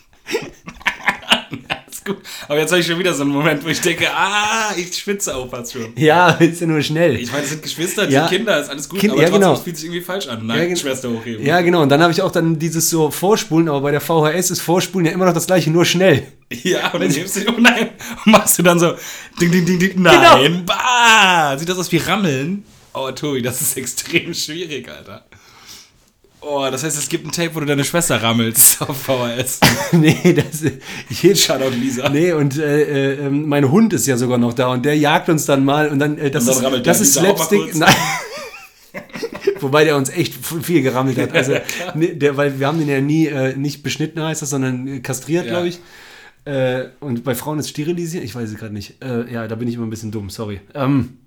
[2.47, 5.35] Aber jetzt habe ich schon wieder so einen Moment, wo ich denke, ah, ich schwitze
[5.35, 5.93] auch fast schon.
[5.95, 7.15] Ja, ist ja nur schnell.
[7.17, 8.27] Ich meine, es sind Geschwister, die Ja.
[8.27, 9.55] Kinder, ist alles gut, Kind- aber ja, trotzdem, genau.
[9.61, 10.39] fühlt sich irgendwie falsch an.
[10.39, 11.45] Ja, Nein, gen- Schwester hochheben.
[11.45, 11.83] Ja, genau.
[11.83, 15.05] Und dann habe ich auch dann dieses so Vorspulen, aber bei der VHS ist Vorspulen
[15.05, 16.23] ja immer noch das gleiche, nur schnell.
[16.63, 17.89] Ja, und dann hebst du, oh nein,
[18.25, 18.93] und machst du dann so,
[19.39, 20.11] ding, ding, ding, ding, Genau.
[20.11, 22.63] nein, bah, sieht das aus wie Rammeln?
[22.95, 25.25] Oh, Tobi, das ist extrem schwierig, Alter.
[26.41, 29.59] Oh, das heißt, es gibt ein Tape, wo du deine Schwester rammelst auf VHS.
[29.91, 30.63] nee, das
[31.09, 32.07] ich heb Shoutout Lisa.
[32.09, 32.83] Nee, und äh,
[33.15, 35.89] äh, ähm, mein Hund ist ja sogar noch da und der jagt uns dann mal
[35.89, 37.75] und dann äh, das Und dann ist das ist Slapstick.
[37.75, 37.93] Nein.
[39.59, 41.33] Wobei der uns echt viel gerammelt hat.
[41.33, 41.55] Also,
[41.93, 44.99] nee, der, weil wir haben den ja nie äh, nicht beschnitten heißt das, sondern äh,
[45.01, 45.51] kastriert, Ja.
[45.51, 45.79] glaube ich.
[46.45, 48.23] Äh, und bei Frauen ist sterilisiert.
[48.23, 48.95] Ich weiß es gerade nicht.
[49.03, 50.29] Ja, da bin ich immer ein bisschen dumm.
[50.29, 50.61] Sorry.
[50.73, 51.17] Ähm,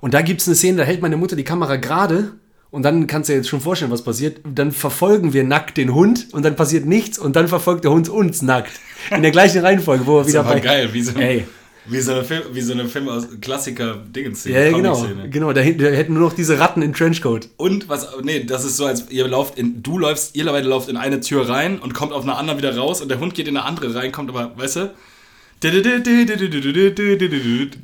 [0.00, 2.32] und da gibt es eine Szene, da hält meine Mutter die Kamera gerade
[2.70, 4.40] und dann kannst du dir jetzt schon vorstellen, was passiert.
[4.44, 8.08] Dann verfolgen wir nackt den Hund und dann passiert nichts und dann verfolgt der Hund
[8.08, 8.72] uns nackt.
[9.10, 10.60] In der gleichen Reihenfolge, wo ist wieder bei.
[10.60, 11.46] geil, wie so, Ey.
[11.90, 14.44] Wie so eine Film, wie so eine Film aus Klassiker Dingens.
[14.44, 15.06] Ja, ja genau.
[15.30, 17.48] Genau, da, da hätten nur noch diese Ratten in Trenchcoat.
[17.56, 20.90] Und was, nee, das ist so, als ihr lauft in, du läufst, ihr beide lauft
[20.90, 23.48] in eine Tür rein und kommt auf eine andere wieder raus und der Hund geht
[23.48, 24.94] in eine andere rein, kommt aber, weißt du?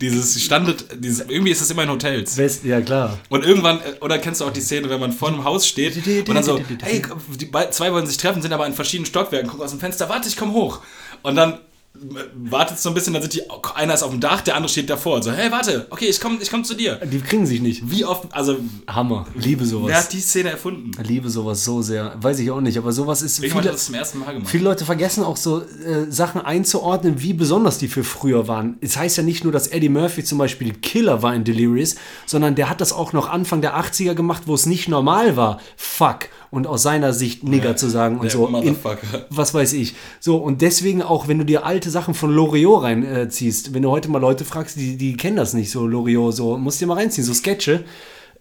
[0.00, 2.36] Dieses Standard, dieses, irgendwie ist das immer in Hotels.
[2.36, 3.18] West, ja, klar.
[3.28, 5.96] Und irgendwann, oder kennst du auch die Szene, wenn man vor einem Haus steht
[6.28, 7.02] und dann so, hey,
[7.40, 10.28] die zwei wollen sich treffen, sind aber in verschiedenen Stockwerken, gucken aus dem Fenster, warte,
[10.28, 10.82] ich komm hoch.
[11.22, 11.58] Und dann
[12.34, 13.42] wartet so ein bisschen, dann sind die,
[13.76, 15.22] einer ist auf dem Dach, der andere steht davor.
[15.22, 16.96] So, hey, warte, okay, ich komme ich komm zu dir.
[16.96, 17.88] Die kriegen sich nicht.
[17.88, 18.56] Wie oft, also.
[18.88, 19.88] Hammer, liebe sowas.
[19.88, 20.90] Wer hat die Szene erfunden?
[21.02, 22.16] Liebe sowas so sehr.
[22.20, 23.38] Weiß ich auch nicht, aber sowas ist.
[23.38, 24.50] Irgendwann viele, das zum ersten Mal gemacht.
[24.50, 28.76] Viele Leute vergessen auch so äh, Sachen einzuordnen, wie besonders die für früher waren.
[28.80, 31.94] Es heißt ja nicht nur, dass Eddie Murphy zum Beispiel Killer war in Delirious,
[32.26, 35.60] sondern der hat das auch noch Anfang der 80er gemacht, wo es nicht normal war.
[35.76, 38.46] Fuck und aus seiner Sicht Nigger ja, zu sagen und so.
[38.46, 38.76] In,
[39.30, 39.94] was weiß ich.
[40.20, 43.90] So, und deswegen auch, wenn du dir alte Sachen von Loriot reinziehst, äh, wenn du
[43.90, 46.88] heute mal Leute fragst, die, die kennen das nicht so, Loriot, so, musst du dir
[46.88, 47.84] mal reinziehen, so Sketche.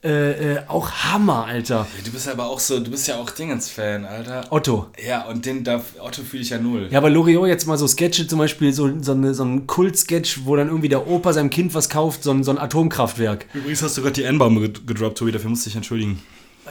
[0.04, 1.88] Äh, äh, auch Hammer, Alter.
[2.04, 4.44] Du bist aber auch so, du bist ja auch Dingens-Fan, Alter.
[4.50, 4.88] Otto.
[5.02, 6.90] Ja, und den darf, Otto fühle ich ja null.
[6.92, 10.42] Ja, aber Loriot jetzt mal so Sketche, zum Beispiel so, so, eine, so ein Kult-Sketch,
[10.44, 13.46] wo dann irgendwie der Opa seinem Kind was kauft, so ein, so ein Atomkraftwerk.
[13.54, 16.22] Übrigens hast du gerade die N-Bombe gedroppt, Tobi, dafür musste ich entschuldigen.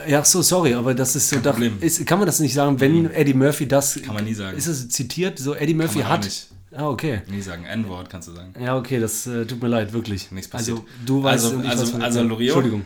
[0.07, 1.39] Ja, so, sorry, aber das ist so.
[1.39, 4.01] Da, ist, kann man das nicht sagen, wenn Eddie Murphy das.
[4.01, 4.57] Kann man nie sagen.
[4.57, 5.39] Ist es zitiert?
[5.39, 6.27] So, Eddie Murphy hat.
[6.75, 7.21] Ah, okay.
[7.27, 7.65] Nie sagen.
[7.65, 8.53] N-Wort kannst du sagen.
[8.59, 10.31] Ja, okay, das äh, tut mir leid, wirklich.
[10.31, 10.79] Nichts passiert.
[10.79, 11.45] Also, du weißt.
[11.45, 12.55] Also, also, also Loriot.
[12.55, 12.85] Entschuldigung.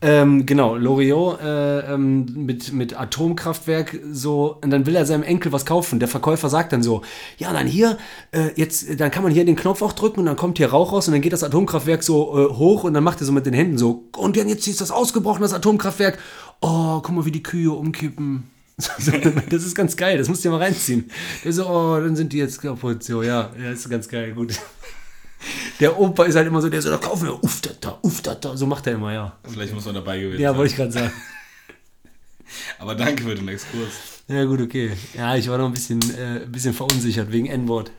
[0.00, 5.50] Ähm, genau, Loriot äh, ähm, mit, mit Atomkraftwerk so, und dann will er seinem Enkel
[5.52, 5.98] was kaufen.
[5.98, 7.02] Der Verkäufer sagt dann so,
[7.38, 7.96] ja, dann hier,
[8.32, 10.92] äh, jetzt, dann kann man hier den Knopf auch drücken und dann kommt hier Rauch
[10.92, 13.46] raus und dann geht das Atomkraftwerk so äh, hoch und dann macht er so mit
[13.46, 16.18] den Händen so, und dann jetzt ist das ausgebrochen, das Atomkraftwerk.
[16.60, 18.50] Oh, guck mal, wie die Kühe umkippen.
[18.76, 21.08] das ist ganz geil, das musst du dir mal reinziehen.
[21.44, 23.04] Der so, oh, dann sind die jetzt kaputt.
[23.04, 24.58] So, ja, ja, ist ganz geil, gut.
[25.80, 28.22] Der Opa ist halt immer so, der so, da kaufen wir, uff, da, da, uff,
[28.22, 28.56] da, da.
[28.56, 29.36] So macht er immer, ja.
[29.44, 31.12] Vielleicht muss man dabei gewesen Ja, wollte ich gerade sagen.
[32.78, 33.92] Aber danke für den Exkurs.
[34.28, 34.92] Ja, gut, okay.
[35.14, 37.90] Ja, ich war noch ein bisschen, äh, ein bisschen verunsichert wegen N-Wort.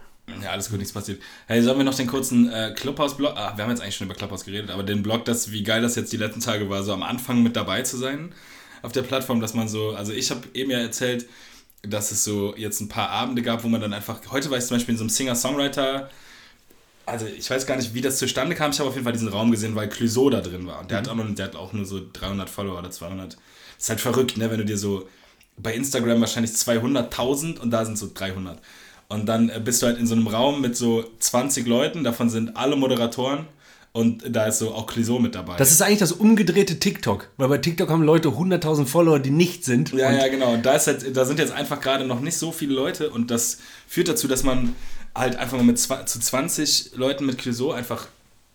[0.41, 1.21] Ja, alles gut, nichts passiert.
[1.45, 3.33] Hey, sollen wir noch den kurzen äh, Clubhouse-Blog?
[3.35, 5.81] Ah, wir haben jetzt eigentlich schon über Clubhouse geredet, aber den Blog, das, wie geil
[5.81, 8.33] das jetzt die letzten Tage war, so am Anfang mit dabei zu sein
[8.81, 11.27] auf der Plattform, dass man so, also ich habe eben ja erzählt,
[11.81, 14.65] dass es so jetzt ein paar Abende gab, wo man dann einfach, heute war ich
[14.65, 16.09] zum Beispiel in so einem Singer-Songwriter-
[17.05, 18.71] also ich weiß gar nicht, wie das zustande kam.
[18.71, 20.81] Ich habe auf jeden Fall diesen Raum gesehen, weil Clouseau da drin war.
[20.81, 21.05] Und der, mhm.
[21.05, 23.33] hat auch nur, der hat auch nur so 300 Follower oder 200.
[23.33, 23.39] Das
[23.77, 24.49] ist halt verrückt, ne?
[24.49, 25.07] wenn du dir so
[25.57, 28.59] bei Instagram wahrscheinlich 200.000 und da sind so 300.
[29.07, 32.29] Und dann äh, bist du halt in so einem Raum mit so 20 Leuten, davon
[32.29, 33.47] sind alle Moderatoren
[33.91, 35.55] und da ist so auch Clouseau mit dabei.
[35.57, 39.63] Das ist eigentlich das umgedrehte TikTok, weil bei TikTok haben Leute 100.000 Follower, die nicht
[39.63, 39.93] sind.
[39.93, 40.53] Ja, ja, genau.
[40.53, 43.31] Und da, ist halt, da sind jetzt einfach gerade noch nicht so viele Leute und
[43.31, 44.75] das führt dazu, dass man
[45.15, 48.07] halt einfach mal mit zu 20 Leuten mit Clouseau einfach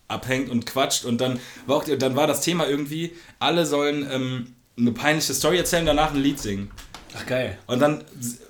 [0.07, 4.53] abhängt und quatscht und dann war, auch, dann war das Thema irgendwie, alle sollen ähm,
[4.77, 6.69] eine peinliche Story erzählen, danach ein Lied singen.
[7.17, 7.57] Ach geil.
[7.67, 8.03] Und dann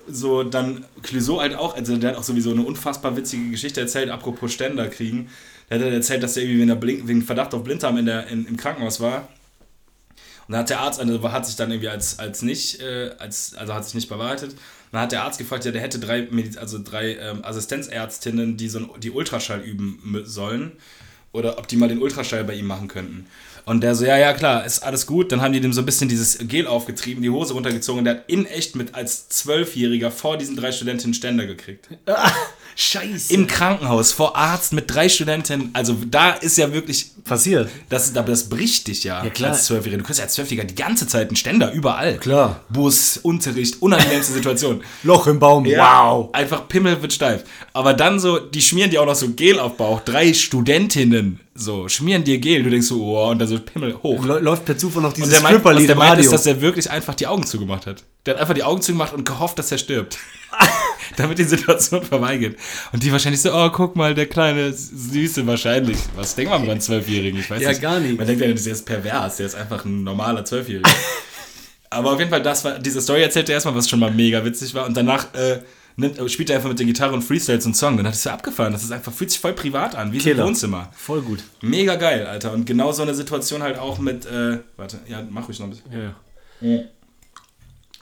[0.08, 4.10] so, dann Clouseau halt auch, also der hat auch sowieso eine unfassbar witzige Geschichte erzählt,
[4.10, 5.30] apropos Ständer kriegen.
[5.68, 8.46] Der hat erzählt, dass er irgendwie wegen, Blink, wegen Verdacht auf Blinddarm in der, in,
[8.46, 9.28] im Krankenhaus war.
[10.46, 13.54] Und dann hat der Arzt, also hat sich dann irgendwie als, als nicht, äh, als,
[13.54, 14.54] also hat sich nicht bewahrheitet.
[14.92, 18.80] Dann hat der Arzt gefragt, ja, der hätte drei, also drei ähm, Assistenzärztinnen, die so
[18.98, 20.72] die Ultraschall üben sollen.
[21.32, 23.26] Oder ob die mal den Ultraschall bei ihm machen könnten.
[23.64, 25.32] Und der so, ja, ja, klar, ist alles gut.
[25.32, 28.00] Dann haben die dem so ein bisschen dieses Gel aufgetrieben, die Hose runtergezogen.
[28.00, 31.88] Und der hat in echt mit als Zwölfjähriger vor diesen drei Studentinnen Ständer gekriegt.
[32.76, 33.32] Scheiße.
[33.32, 35.70] Im Krankenhaus, vor Arzt mit drei Studentinnen.
[35.74, 37.12] Also da ist ja wirklich.
[37.32, 37.70] Passiert.
[37.88, 39.52] Das, das bricht dich ja, ja klar.
[39.52, 39.98] als Zwölfjähriger.
[40.02, 42.18] Du kriegst ja als Zwölfjähriger die ganze Zeit einen Ständer, überall.
[42.18, 42.60] Klar.
[42.68, 44.82] Bus, Unterricht, unangenehmste Situation.
[45.02, 46.28] Loch im Baum, ja, wow.
[46.34, 47.44] Einfach Pimmel wird steif.
[47.72, 50.00] Aber dann so, die schmieren dir auch noch so Gel auf Bauch.
[50.00, 54.24] Drei Studentinnen so, schmieren dir Gel, du denkst so, oh, und dann so Pimmel hoch.
[54.24, 56.24] Läuft per Zufall noch dieses Stripperlied im Radio.
[56.24, 58.04] ist, dass er wirklich einfach die Augen zugemacht hat.
[58.24, 60.18] Der hat einfach die Augen zugemacht und gehofft, dass er stirbt.
[61.16, 62.56] Damit die Situation vorbeigeht.
[62.92, 65.98] Und die wahrscheinlich so, oh, guck mal, der kleine Süße wahrscheinlich.
[66.16, 67.40] Was denkt man einen Zwölfjährigen?
[67.40, 67.82] Ich weiß ja, nicht.
[67.82, 68.16] gar nicht.
[68.16, 70.90] Man denkt ja, das ist pervers, der ist einfach ein normaler Zwölfjähriger.
[71.90, 74.74] Aber auf jeden Fall, das war, diese Story erzählte erstmal, was schon mal mega witzig
[74.74, 74.86] war.
[74.86, 75.60] Und danach äh,
[75.96, 77.98] nimmt, spielt er einfach mit der Gitarre und freestyles einen Song.
[77.98, 78.72] Dann hat es so abgefahren.
[78.72, 80.90] Das ist einfach, fühlt sich voll privat an, wie so ein Wohnzimmer.
[80.96, 81.40] Voll gut.
[81.60, 82.52] Mega geil, Alter.
[82.52, 85.70] Und genau so eine Situation halt auch mit, äh, warte, ja, mach ruhig noch ein
[85.70, 85.92] bisschen.
[85.92, 86.14] Ja,
[86.66, 86.82] ja.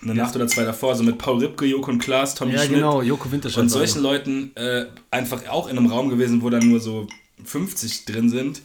[0.03, 2.77] Eine Nacht oder zwei davor, so mit Paul Ripke, Joko und Klaas, Tommy ja, Schmidt.
[2.77, 3.63] genau, Joko Winterscheid.
[3.63, 7.07] Und solchen Leuten äh, einfach auch in einem Raum gewesen, wo dann nur so
[7.45, 8.63] 50 drin sind,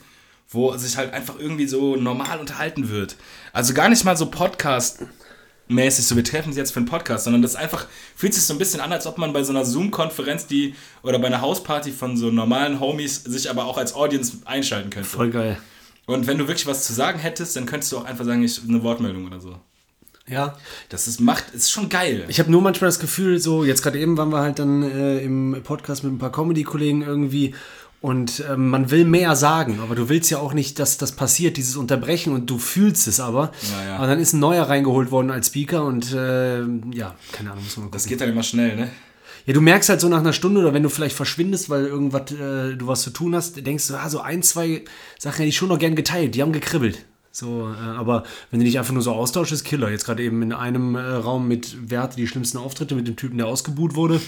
[0.49, 3.17] wo sich halt einfach irgendwie so normal unterhalten wird.
[3.51, 4.99] Also gar nicht mal so Podcast
[5.67, 8.53] mäßig so, wir treffen uns jetzt für einen Podcast, sondern das einfach, fühlt sich so
[8.53, 11.91] ein bisschen an, als ob man bei so einer Zoom-Konferenz, die, oder bei einer Hausparty
[11.91, 15.09] von so normalen Homies sich aber auch als Audience einschalten könnte.
[15.09, 15.57] Voll geil.
[16.05, 18.61] Und wenn du wirklich was zu sagen hättest, dann könntest du auch einfach sagen, ich
[18.67, 19.59] eine Wortmeldung oder so.
[20.27, 20.57] Ja.
[20.89, 22.25] Das ist macht, ist schon geil.
[22.27, 25.19] Ich habe nur manchmal das Gefühl, so, jetzt gerade eben waren wir halt dann äh,
[25.19, 27.53] im Podcast mit ein paar Comedy-Kollegen irgendwie
[28.01, 31.57] und ähm, man will mehr sagen, aber du willst ja auch nicht, dass das passiert,
[31.57, 33.51] dieses Unterbrechen und du fühlst es aber.
[33.71, 33.95] Ja, ja.
[33.97, 36.59] Aber dann ist ein neuer reingeholt worden als Speaker und äh,
[36.91, 37.91] ja, keine Ahnung, muss man gucken.
[37.93, 38.89] Das geht dann immer schnell, ne?
[39.47, 42.31] Ja, du merkst halt so nach einer Stunde oder wenn du vielleicht verschwindest, weil irgendwas
[42.31, 44.83] äh, du was zu tun hast, denkst du, ah, so ein, zwei
[45.19, 47.05] Sachen hätte ich schon noch gern geteilt, die haben gekribbelt.
[47.35, 49.91] So, äh, aber wenn du dich einfach nur so austauschst, ist Killer.
[49.91, 53.17] Jetzt gerade eben in einem äh, Raum mit Wer hatte die schlimmsten Auftritte mit dem
[53.17, 54.21] Typen, der ausgebuht wurde.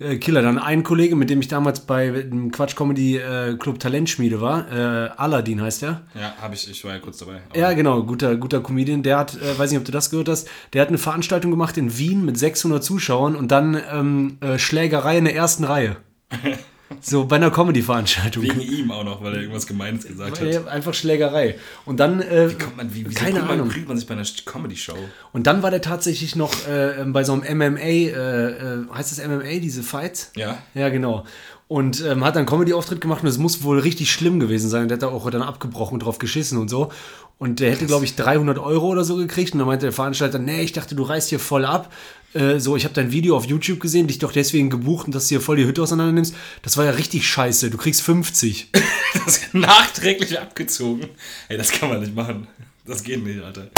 [0.00, 0.42] Äh, Killer.
[0.42, 4.66] Dann ein Kollege, mit dem ich damals bei dem Quatsch Comedy äh, Club Talentschmiede war,
[4.72, 6.02] äh, Aladdin heißt der.
[6.16, 7.42] Ja, habe ich, ich war ja kurz dabei.
[7.54, 9.04] Ja, genau, guter, guter Comedian.
[9.04, 11.76] Der hat, äh, weiß nicht, ob du das gehört hast, der hat eine Veranstaltung gemacht
[11.76, 15.96] in Wien mit 600 Zuschauern und dann ähm, äh, Schlägerei in der ersten Reihe.
[17.00, 18.42] so bei einer Comedy-Veranstaltung.
[18.42, 20.52] Wegen ihm auch noch, weil er irgendwas Gemeines gesagt hat.
[20.52, 21.56] Ja, Einfach Schlägerei.
[21.84, 23.68] Und dann, äh, Wie kommt man, wie, wieso keine Ahnung.
[23.68, 24.96] prügelt man sich bei einer Comedy-Show?
[25.32, 29.26] Und dann war der tatsächlich noch äh, bei so einem MMA, äh, äh, heißt das
[29.26, 30.32] MMA, diese Fights?
[30.36, 30.58] Ja.
[30.74, 31.24] Ja, genau.
[31.68, 34.88] Und ähm, hat dann einen Comedy-Auftritt gemacht und es muss wohl richtig schlimm gewesen sein.
[34.88, 36.90] Der hat da auch dann abgebrochen und drauf geschissen und so.
[37.38, 39.54] Und der hätte, glaube ich, 300 Euro oder so gekriegt.
[39.54, 41.90] Und dann meinte der Veranstalter, nee, ich dachte, du reißt hier voll ab.
[42.34, 45.24] Äh, so, ich habe dein Video auf YouTube gesehen, dich doch deswegen gebucht und dass
[45.24, 46.34] du hier voll die Hütte auseinander nimmst.
[46.62, 47.70] Das war ja richtig scheiße.
[47.70, 48.68] Du kriegst 50.
[49.24, 51.06] Das ist nachträglich abgezogen.
[51.48, 52.48] Ey, das kann man nicht machen.
[52.86, 53.70] Das geht nicht, Alter.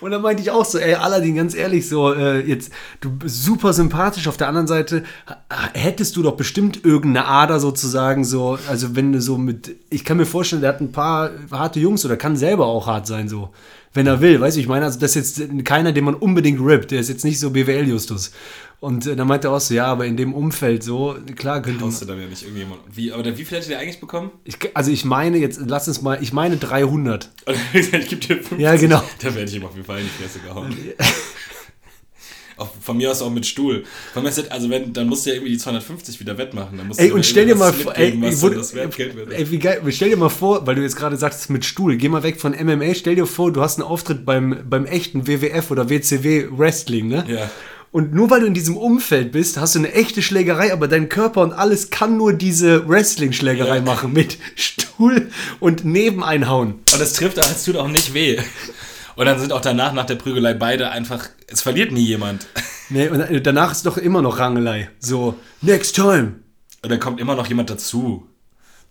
[0.00, 3.44] Und dann meinte ich auch so, ey, Aladdin, ganz ehrlich, so, äh, jetzt, du bist
[3.44, 4.28] super sympathisch.
[4.28, 5.04] Auf der anderen Seite
[5.74, 10.16] hättest du doch bestimmt irgendeine Ader sozusagen, so, also wenn du so mit, ich kann
[10.16, 13.50] mir vorstellen, der hat ein paar harte Jungs oder kann selber auch hart sein, so,
[13.94, 16.60] wenn er will, weißt du, ich meine, also das ist jetzt keiner, den man unbedingt
[16.60, 18.32] rippt, der ist jetzt nicht so BWL-Justus.
[18.82, 21.84] Und äh, dann meinte er auch so, ja, aber in dem Umfeld so, klar könnte
[21.84, 22.80] man, du dann ja nicht irgendjemand.
[22.92, 24.32] Wie, aber der, wie viel hätte der eigentlich bekommen?
[24.42, 27.30] ich, also ich meine jetzt, lass uns mal, ich meine 300.
[27.46, 28.58] Oder ich gebe dir 50.
[28.58, 29.00] Ja, genau.
[29.20, 30.76] Da werde ich ihm auf jeden Fall in die Fresse gehauen.
[32.56, 33.84] Auch von mir aus auch mit Stuhl.
[34.12, 36.76] Von mir das- also wenn, dann musst du ja irgendwie die 250 wieder wettmachen.
[36.76, 38.98] Dann musst Ey, du und stell dir mal vor, ey, dann wurde- das wird.
[39.32, 42.08] ey, wie geil, stell dir mal vor, weil du jetzt gerade sagst, mit Stuhl, geh
[42.10, 45.70] mal weg von MMA, stell dir vor, du hast einen Auftritt beim, beim echten WWF
[45.70, 47.24] oder WCW Wrestling, ne?
[47.26, 47.50] Ja.
[47.92, 51.10] Und nur weil du in diesem Umfeld bist, hast du eine echte Schlägerei, aber dein
[51.10, 53.82] Körper und alles kann nur diese Wrestling-Schlägerei Ja.
[53.82, 55.30] machen mit Stuhl
[55.60, 56.76] und Nebeneinhauen.
[56.92, 58.38] Und es trifft, es tut auch nicht weh.
[59.14, 62.46] Und dann sind auch danach, nach der Prügelei, beide einfach, es verliert nie jemand.
[62.88, 64.88] Nee, und danach ist doch immer noch Rangelei.
[64.98, 66.36] So, next time.
[66.82, 68.26] Und dann kommt immer noch jemand dazu.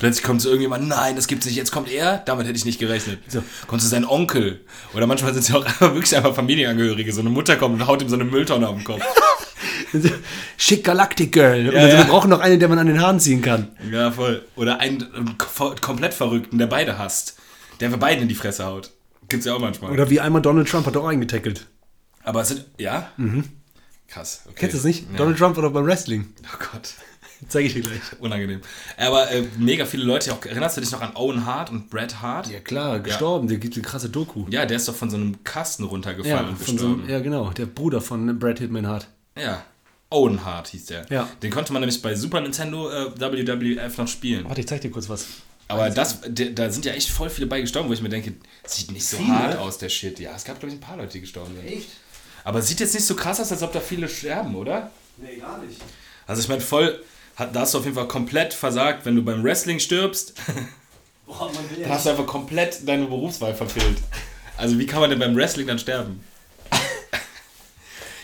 [0.02, 2.80] Plötzlich kommt so irgendjemand, nein, das gibt's nicht, jetzt kommt er, damit hätte ich nicht
[2.80, 3.20] gerechnet.
[3.28, 3.44] So.
[3.68, 4.62] Kommt so sein Onkel.
[4.96, 7.14] Oder manchmal sind es ja auch wirklich einfach Familienangehörige.
[7.14, 9.04] So eine Mutter kommt und haut ihm so eine Mülltonne auf den Kopf.
[10.58, 11.66] Schick Galactic Girl.
[11.66, 11.98] Ja, so, ja.
[12.00, 13.68] wir brauchen noch eine, der man an den Haaren ziehen kann.
[13.92, 14.44] Ja, voll.
[14.56, 17.38] Oder einen ähm, ko- komplett Verrückten, der beide hasst.
[17.80, 18.90] Der für beiden in die Fresse haut.
[19.30, 19.92] Gibt's ja auch manchmal.
[19.92, 21.68] Oder wie einmal Donald Trump hat auch eingetackelt.
[22.24, 23.12] Aber es sind, ja?
[24.08, 24.42] Krass.
[24.46, 24.56] Okay.
[24.56, 25.12] Kennst du das nicht?
[25.12, 25.18] Ja.
[25.18, 26.34] Donald Trump oder beim Wrestling.
[26.44, 26.94] Oh Gott.
[27.48, 28.02] Zeige ich dir gleich.
[28.20, 28.62] Unangenehm.
[28.98, 32.22] Aber äh, mega viele Leute, auch, erinnerst du dich noch an Owen Hart und Bret
[32.22, 32.48] Hart?
[32.50, 33.48] Ja klar, gestorben.
[33.48, 34.46] Der gibt eine krasse Doku.
[34.50, 37.10] Ja, der ist doch von so einem Kasten runtergefallen und von so, gestorben.
[37.10, 37.50] ja, genau.
[37.52, 39.08] Der Bruder von Brad Hitman Hart.
[39.38, 39.64] Ja.
[40.10, 41.06] Owen Hart hieß der.
[41.10, 41.30] Ja.
[41.42, 44.46] Den konnte man nämlich bei Super Nintendo äh, WWF noch spielen.
[44.46, 45.26] Warte, ich zeig dir kurz was.
[45.70, 48.34] Aber das, der, da sind ja echt voll viele bei gestorben, wo ich mir denke,
[48.66, 49.30] sieht nicht so Viele?
[49.30, 50.20] hart aus, der Shit.
[50.20, 51.66] Ja, es gab, glaube ich, ein paar Leute, die gestorben sind.
[51.66, 51.88] Echt?
[52.44, 54.92] Aber es sieht jetzt nicht so krass aus, als ob da viele sterben, oder?
[55.16, 55.80] Nee, gar nicht.
[56.28, 57.02] Also ich meine, voll,
[57.36, 60.34] hat, da hast du auf jeden Fall komplett versagt, wenn du beim Wrestling stirbst,
[61.26, 63.98] Boah, man will dann hast du einfach komplett deine Berufswahl verfehlt.
[64.58, 66.24] Also wie kann man denn beim Wrestling dann sterben?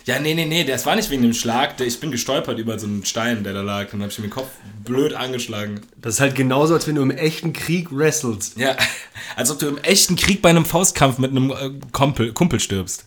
[0.05, 1.81] Ja, nee, nee, nee, das war nicht wegen dem Schlag.
[1.81, 3.89] Ich bin gestolpert über so einen Stein, der da lag.
[3.91, 4.47] Dann habe ich mir den Kopf
[4.85, 5.81] blöd angeschlagen.
[5.97, 8.57] Das ist halt genauso, als wenn du im echten Krieg wrestelst.
[8.57, 8.77] Ja,
[9.35, 13.03] als ob du im echten Krieg bei einem Faustkampf mit einem äh, Kumpel, Kumpel stirbst.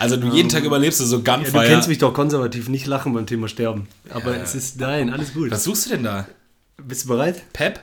[0.00, 1.66] Also du jeden Tag überlebst du so Ja, du Gunfire.
[1.66, 3.86] kennst mich doch konservativ, nicht lachen beim Thema Sterben.
[4.10, 4.42] Aber Ja.
[4.42, 5.50] es ist, nein, alles gut.
[5.50, 6.26] Was suchst du denn da?
[6.82, 7.42] Bist du bereit?
[7.52, 7.80] Pep?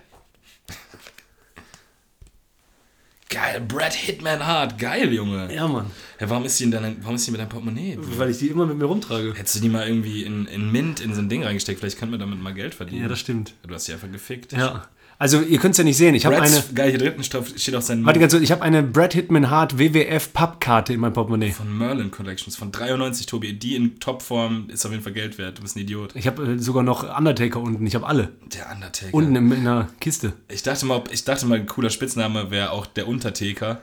[3.30, 4.80] Geil, Brad Hitman Hart.
[4.80, 5.54] Geil, Junge.
[5.54, 5.92] Ja, Mann.
[6.20, 7.98] Ja, warum ist die in deiner, warum ist die mit deinem Portemonnaie?
[8.00, 9.34] Weil ich die immer mit mir rumtrage.
[9.36, 11.80] Hättest du die mal irgendwie in, in Mint in so ein Ding reingesteckt?
[11.82, 13.02] Vielleicht könnten wir damit mal Geld verdienen.
[13.02, 13.54] Ja, das stimmt.
[13.68, 14.54] Du hast die einfach gefickt.
[14.54, 14.88] Ja.
[15.20, 16.14] Also ihr könnt es ja nicht sehen.
[16.14, 18.84] Ich habe eine, geil, hier dritten steht auch sein warte ganz kurz, ich habe eine
[18.84, 21.52] Brad Hitman Hart WWF Pappkarte in meinem Portemonnaie.
[21.52, 23.54] von Merlin Collections von 93, Tobi.
[23.54, 25.58] Die in Topform ist auf jeden Fall Geld wert.
[25.58, 26.12] Du bist ein Idiot.
[26.16, 27.88] Ich habe äh, sogar noch Undertaker unten.
[27.88, 28.30] Ich habe alle.
[28.54, 29.12] Der Undertaker.
[29.14, 30.34] Unten in, in einer Kiste.
[30.50, 33.82] Ich dachte mal, ich dachte mal, ein cooler Spitzname wäre auch der Untertaker.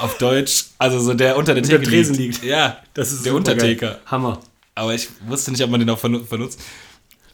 [0.00, 2.44] Auf Deutsch, also so der unter der Theke Tresen liegt.
[2.44, 3.34] Ja, Das ist der.
[3.34, 4.00] Untertaker.
[4.06, 4.40] Hammer.
[4.74, 6.26] Aber ich wusste nicht, ob man den auch vernut-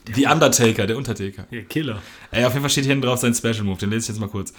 [0.09, 1.47] Die Undertaker, der Untertaker.
[1.51, 2.03] Ja, Killer.
[2.31, 3.79] Ey, auf jeden Fall steht hier hinten drauf sein Special Move.
[3.79, 4.53] Den lese ich jetzt mal kurz.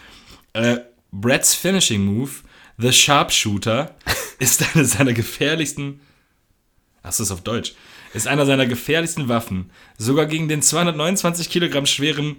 [0.53, 0.77] Äh,
[1.11, 2.31] Brad's Finishing Move,
[2.77, 3.95] The Sharpshooter,
[4.39, 6.01] ist eine seiner gefährlichsten.
[7.03, 7.73] Achso, ist auf Deutsch.
[8.13, 9.71] Ist einer seiner gefährlichsten Waffen.
[9.97, 12.37] Sogar gegen den 229 Kilogramm schweren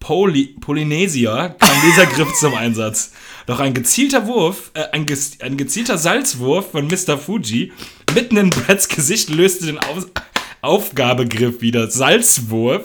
[0.00, 3.12] Poly Polynesier kam dieser Griff zum Einsatz.
[3.46, 7.18] Doch ein gezielter Wurf, äh, ein, gez ein gezielter Salzwurf von Mr.
[7.18, 7.72] Fuji
[8.14, 10.06] mitten in Brads Gesicht löste den Auf
[10.60, 11.90] Aufgabegriff wieder.
[11.90, 12.84] Salzwurf?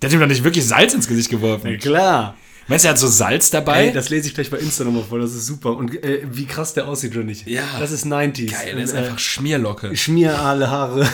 [0.00, 1.78] Der hat ihm doch nicht wirklich Salz ins Gesicht geworfen.
[1.78, 2.36] Klar.
[2.68, 3.86] Meinst du, er hat so Salz dabei?
[3.86, 5.76] Ey, das lese ich gleich bei Insta nochmal vor, das ist super.
[5.76, 7.46] Und äh, wie krass der aussieht, oder nicht?
[7.46, 7.62] Ja.
[7.78, 8.50] Das ist 90s.
[8.50, 9.88] Geil, der ist Und, einfach Schmierlocke.
[9.88, 11.08] äh, Schmier alle Haare.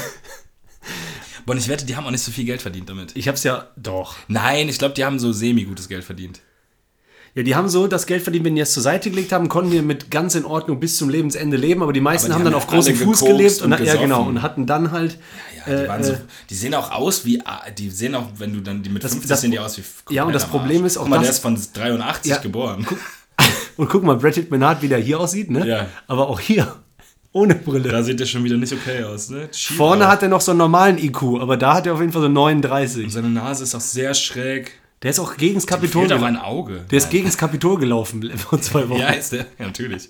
[1.45, 3.13] Boah, und ich wette, die haben auch nicht so viel Geld verdient damit.
[3.17, 3.69] Ich hab's ja.
[3.77, 4.17] Doch.
[4.29, 6.41] Nein, ich glaube, die haben so semi-gutes Geld verdient.
[7.35, 9.71] Ja, die haben so das Geld verdient, wenn die es zur Seite gelegt haben, konnten
[9.71, 12.45] die mit ganz in Ordnung bis zum Lebensende leben, aber die meisten Aber die haben
[12.45, 15.19] dann haben auf ja großem Fuß gelebt und, und ja genau und hatten dann halt
[15.67, 16.15] Ja, die, äh, so,
[16.51, 19.27] die sehen auch aus wie, ah, die sehen auch, wenn du dann die mit 50
[19.29, 21.37] das- sehen die aus wie Ja, und das Problem ist auch Guck mal, der das-
[21.37, 22.39] ist von 83 Ja.
[22.39, 22.87] geboren.
[23.79, 25.67] und guck mal, Brad Pitt Menard, wie der hier aussieht, ne?
[25.67, 25.87] Ja.
[26.09, 26.77] Aber auch hier
[27.33, 27.89] ohne Brille.
[27.89, 29.49] Da sieht der schon wieder nicht okay aus, ne?
[29.53, 30.13] Schief Vorne aus.
[30.13, 32.29] hat er noch so einen normalen IQ, aber da hat er auf jeden Fall so
[32.29, 33.11] 39.
[33.11, 34.73] Seine Nase ist auch sehr schräg.
[35.03, 36.25] Der ist auch gegen das Kapitol gelaufen.
[36.25, 36.85] ein Auge.
[36.91, 39.01] Der ist gegen das Kapitol gelaufen vor zwei Wochen.
[39.01, 39.47] Ja, ist der.
[39.59, 40.09] Ja, natürlich.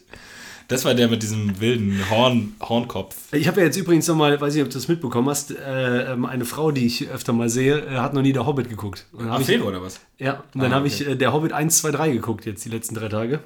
[0.68, 3.16] Das war der mit diesem wilden Horn, Hornkopf.
[3.32, 6.24] Ich habe ja jetzt übrigens nochmal, weiß nicht, ob du das mitbekommen hast, äh, ähm,
[6.24, 9.06] eine Frau, die ich öfter mal sehe, äh, hat noch nie der Hobbit geguckt.
[9.12, 10.00] Dann hab ich, oder was?
[10.18, 10.94] ja, und dann Ah, habe okay.
[11.02, 13.40] ich äh, der Hobbit 1, 2, 3 geguckt jetzt die letzten drei Tage.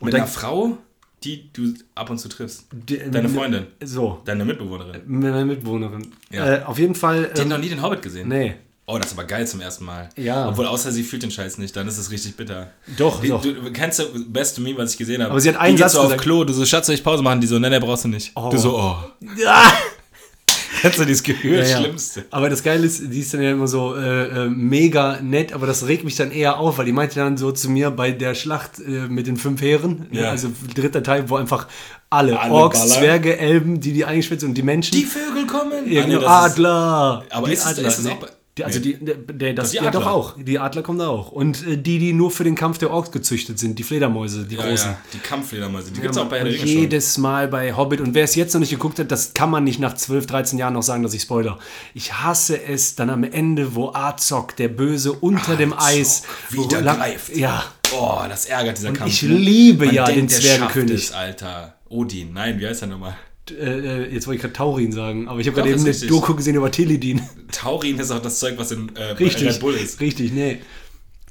[0.00, 0.78] Und Mit dann- einer Frau,
[1.22, 2.66] die du ab und zu triffst.
[2.72, 3.66] Die- Deine Freundin.
[3.82, 5.00] So, Deine Mitbewohnerin.
[5.06, 6.08] mit meiner Mitbewohnerin.
[6.30, 6.54] Ja.
[6.56, 7.24] Äh, auf jeden Fall.
[7.24, 8.28] Die hat Ähm, noch nie den Hobbit gesehen.
[8.28, 8.54] nee.
[8.86, 10.10] Oh, das ist aber geil zum ersten Mal.
[10.16, 10.46] Ja.
[10.48, 12.70] Obwohl, außer sie fühlt den Scheiß nicht, dann ist es richtig bitter.
[12.98, 13.40] Doch, Die, doch.
[13.40, 15.30] Du kennst du Best Meme, was ich gesehen habe?
[15.30, 16.22] Aber sie hat einen die Satz so auf gesagt.
[16.22, 17.40] Klo, du so, Schatz, soll ich Pause machen?
[17.40, 18.32] Die so, nee, nee, brauchst du nicht.
[18.36, 18.96] Du so, oh.
[19.42, 19.72] Ja!
[20.82, 21.52] Kennst du dieses Gefühl?
[21.54, 21.78] Ja, Das ja.
[21.80, 22.24] Schlimmste.
[22.30, 25.66] Aber das Geile ist, die ist dann ja immer so äh, äh, mega nett, aber
[25.66, 28.34] das regt mich dann eher auf, weil die meinte dann so zu mir bei der
[28.34, 30.30] Schlacht äh, mit den fünf Heeren, ne, Ja.
[30.30, 31.68] also dritter Teil, wo einfach
[32.10, 32.98] alle, Alle Orks, ballern.
[32.98, 34.92] Zwerge, Elben, die die eingeschwitzt sind und die Menschen.
[34.94, 35.90] Die Vögel kommen.
[35.90, 37.24] Ja, Ah, nee, das ist- Adler.
[37.30, 38.96] Aber die ist es- ist es auch bei- die, also Nee.
[39.00, 40.12] die, der, der, das, die ja doch Adler.
[40.12, 40.34] auch.
[40.38, 41.32] Die Adler kommen da auch.
[41.32, 44.54] Und äh, die, die nur für den Kampf der Orks gezüchtet sind, die Fledermäuse, die
[44.54, 44.90] Ja, großen.
[44.92, 45.90] ja, die Kampffledermäuse.
[45.90, 46.68] Die gibt's auch bei Herr Und Ringe schon.
[46.68, 48.00] jedes Mal bei Hobbit.
[48.00, 50.58] Und wer es jetzt noch nicht geguckt hat, das kann man nicht nach 12, 13
[50.58, 51.58] Jahren noch sagen, dass ich spoiler.
[51.94, 57.34] Ich hasse es dann am Ende, wo Azog, der Böse, unter dem Eis wieder greift.
[57.36, 57.64] Ja.
[57.90, 59.10] Boah, das ärgert dieser Kampf.
[59.12, 59.34] ich ne?
[59.34, 60.94] liebe Man ja denkt, den der Zwergenkönig.
[61.06, 61.74] es, Alter.
[61.88, 62.32] Odin.
[62.32, 63.16] Nein, wie heißt der nochmal?
[63.50, 66.08] Äh, jetzt wollte ich gerade Taurin sagen, aber ich habe gerade eben eine richtig.
[66.08, 67.20] Doku gesehen über Teledin.
[67.52, 69.48] Taurin ist auch das Zeug, was in äh, Richtig.
[69.48, 70.00] Red Bull ist.
[70.00, 70.60] Richtig, nee.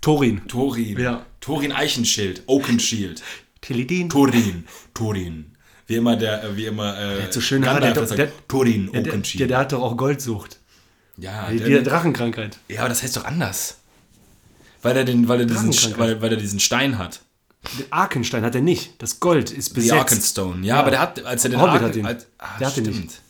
[0.02, 0.42] Torin.
[0.48, 1.00] Thorin.
[1.00, 1.26] Ja.
[1.42, 2.44] Thorin Eichenschild.
[2.46, 3.24] Oakenshield.
[3.62, 4.10] Teledin.
[4.10, 4.66] Thorin.
[4.94, 5.46] Thorin.
[5.88, 8.32] Wie immer der, äh, wie immer, äh, der hat so schöne Haare, der der der,
[8.54, 9.40] Oakenshield.
[9.40, 10.60] der, der hat doch auch Goldsucht.
[11.18, 12.58] ja, Die, der, die Drachenkrankheit.
[12.70, 13.80] ja, aber das heißt doch anders.
[14.82, 17.22] Weil er, den, weil, er diesen, weil, weil er diesen Stein hat.
[17.80, 19.02] Den Arkenstein hat er nicht.
[19.02, 19.94] Das Gold ist besetzt.
[19.94, 20.66] Arkenstone.
[20.66, 22.06] Ja, aber der hat, als er den Hobbit Arken, hat ihn.
[22.06, 23.02] Als, ah, Der hat ihn stimmt.
[23.06, 23.22] nicht.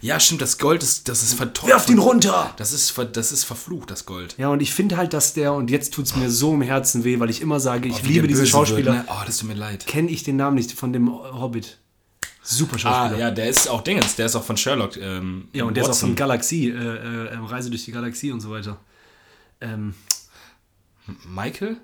[0.00, 1.72] Ja, stimmt, das Gold ist, das ist verteufelt.
[1.74, 2.52] Werft ihn runter!
[2.56, 4.34] Das ist, das ist verflucht, das Gold.
[4.36, 7.04] Ja, und ich finde halt, dass der, und jetzt tut es mir so im Herzen
[7.04, 8.94] weh, weil ich immer sage, ich Oh, liebe diesen Schauspieler.
[8.94, 9.12] Wird, ne?
[9.12, 9.86] Oh, das tut mir leid.
[9.86, 11.78] Kenne ich den Namen nicht von dem Hobbit.
[12.42, 13.20] Super Ah, Schauspieler.
[13.20, 14.96] ja, der ist auch Dingens, der ist auch von Sherlock.
[14.96, 16.08] Ähm, Ja, und der ist auch Watson.
[16.08, 18.78] von Galaxie, äh, äh, Reise durch die Galaxie und so weiter.
[19.60, 19.94] Ähm,
[21.28, 21.76] Michael?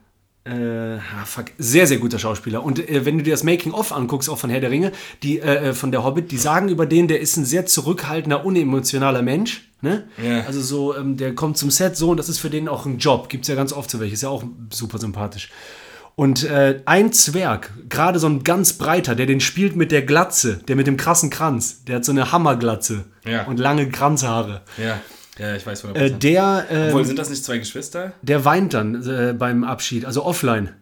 [0.49, 2.63] Äh, ah, fuck, sehr, sehr guter Schauspieler.
[2.65, 4.93] Und äh, wenn du dir das Making-of anguckst, auch von Herr der Ringe,
[5.23, 8.45] die, äh, äh, von der Hobbit, die sagen über den, der ist ein sehr zurückhaltender,
[8.45, 9.69] unemotionaler Mensch.
[9.81, 10.05] Ne?
[10.23, 10.41] Ja.
[10.47, 12.99] Also so, ähm, der kommt zum Set so und das ist für den auch ein
[12.99, 13.29] Job.
[13.29, 15.51] Gibt es ja ganz oft so welche, ist ja auch super sympathisch.
[16.17, 20.59] Und äh, ein Zwerg, gerade so ein ganz breiter, der den spielt mit der Glatze,
[20.67, 23.45] der mit dem krassen Kranz, der hat so eine Hammerglatze Ja.
[23.47, 24.63] und lange Kranzhaare.
[24.79, 24.99] Ja,
[25.39, 28.13] ja, ich weiß von Äh, der, äh, Obwohl, sind das nicht zwei Geschwister?
[28.23, 30.75] der weint dann äh, beim Abschied, also offline.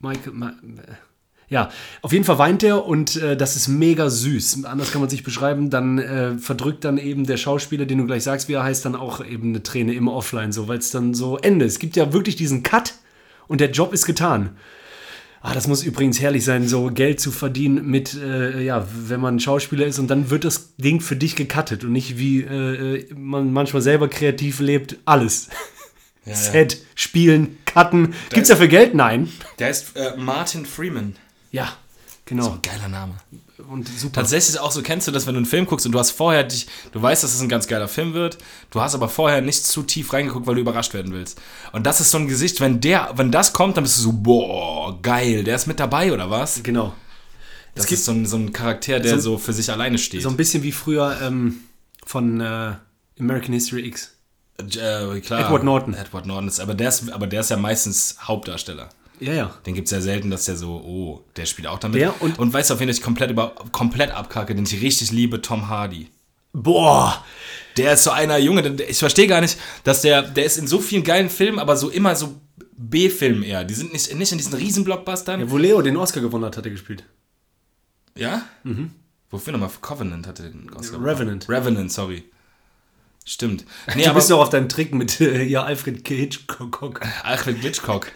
[0.00, 0.52] Michael, Ma äh,
[1.48, 1.70] ja,
[2.02, 4.64] auf jeden Fall weint er und äh, das ist mega süß.
[4.64, 5.70] Anders kann man sich beschreiben.
[5.70, 8.96] Dann äh, verdrückt dann eben der Schauspieler, den du gleich sagst, wie er heißt, dann
[8.96, 11.68] auch eben eine Träne im Offline, so, weil es dann so endet.
[11.68, 12.94] Es gibt ja wirklich diesen Cut
[13.46, 14.56] und der Job ist getan.
[15.46, 19.38] Ah, das muss übrigens herrlich sein, so Geld zu verdienen mit, äh, ja, wenn man
[19.38, 23.52] Schauspieler ist und dann wird das Ding für dich gecuttet und nicht wie äh, man
[23.52, 25.50] manchmal selber kreativ lebt, alles.
[26.24, 28.14] Set, spielen, cutten.
[28.30, 28.94] Gibt's dafür Geld?
[28.94, 29.28] Nein.
[29.58, 31.14] Der heißt äh, Martin Freeman.
[31.52, 31.76] Ja,
[32.24, 32.58] genau.
[32.62, 33.12] Geiler Name.
[33.68, 34.20] Und super.
[34.20, 36.10] Tatsächlich ist auch so, kennst du das, wenn du einen Film guckst und du hast
[36.10, 38.38] vorher dich, du weißt, dass es ein ganz geiler Film wird,
[38.70, 41.40] du hast aber vorher nicht zu tief reingeguckt, weil du überrascht werden willst.
[41.72, 44.12] Und das ist so ein Gesicht, wenn der, wenn das kommt, dann bist du so,
[44.12, 46.62] boah, geil, der ist mit dabei oder was?
[46.62, 46.94] Genau.
[47.74, 50.22] Das ist so ein, so ein Charakter, der so, für sich alleine steht.
[50.22, 51.60] So ein bisschen wie früher ähm,
[52.06, 52.74] von äh,
[53.18, 54.16] American History X.
[54.58, 55.94] äh, klar, Edward Norton.
[55.94, 58.90] Edward Norton ist, aber der ist, aber der ist ja meistens Hauptdarsteller.
[59.20, 59.54] Ja, ja.
[59.66, 62.00] Den gibt es ja selten, dass der so, oh, der spielt auch damit.
[62.00, 65.12] Der und- und weißt du, auf wen ich komplett, über, komplett abkacke, den ich richtig
[65.12, 66.08] liebe, Tom Hardy.
[66.52, 67.24] Boah.
[67.76, 70.78] Der ist so einer Junge, ich verstehe gar nicht, dass der, der ist in so
[70.80, 72.34] vielen geilen Filmen, aber so immer so
[72.76, 73.64] B-Filmen eher.
[73.64, 75.40] Die sind nicht, nicht in diesen riesen Blockbustern.
[75.40, 77.04] Ja, wo Leo den Oscar gewonnen hat, hat er gespielt.
[78.16, 78.42] Ja?
[79.30, 79.70] Wofür nochmal?
[79.80, 80.98] Covenant hatte den Oscar.
[80.98, 81.04] Mhm.
[81.04, 81.48] Revenant.
[81.48, 82.24] Revenant, sorry.
[83.24, 83.64] Stimmt.
[83.94, 87.00] Nee, du bist doch auf deinem Trick mit äh, ja, Alfred Hitchcock.
[87.22, 88.12] Alfred Glitchcock.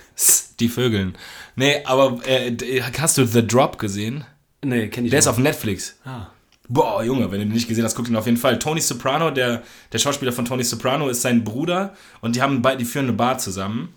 [0.60, 1.16] Die Vögeln.
[1.56, 2.54] Nee, aber äh,
[2.98, 4.24] hast du The Drop gesehen?
[4.62, 5.32] Nee, kenn ich Der ist nicht.
[5.32, 5.96] auf Netflix.
[6.04, 6.26] Ah.
[6.68, 8.58] Boah, Junge, wenn du den nicht gesehen hast, guck ihn auf jeden Fall.
[8.58, 12.76] Tony Soprano, der, der Schauspieler von Tony Soprano, ist sein Bruder und die haben beide,
[12.78, 13.94] die führen eine Bar zusammen.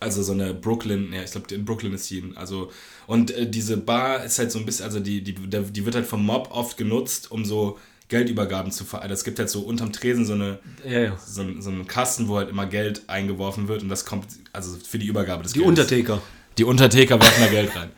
[0.00, 2.22] Also so eine Brooklyn, ja, ich glaube, in Brooklyn ist sie.
[2.34, 2.70] Also,
[3.06, 6.04] und äh, diese Bar ist halt so ein bisschen, also die, die, die wird halt
[6.06, 7.78] vom Mob oft genutzt, um so
[8.14, 9.02] Geldübergaben zu ver...
[9.02, 11.16] Also es gibt halt so unterm Tresen so eine Ja, ja.
[11.18, 15.00] so, so einen Kasten, wo halt immer Geld eingeworfen wird und das kommt, also für
[15.00, 15.80] die Übergabe des Die Geldes.
[15.80, 16.22] Untertaker.
[16.56, 17.90] Die Untertaker werfen da Geld rein.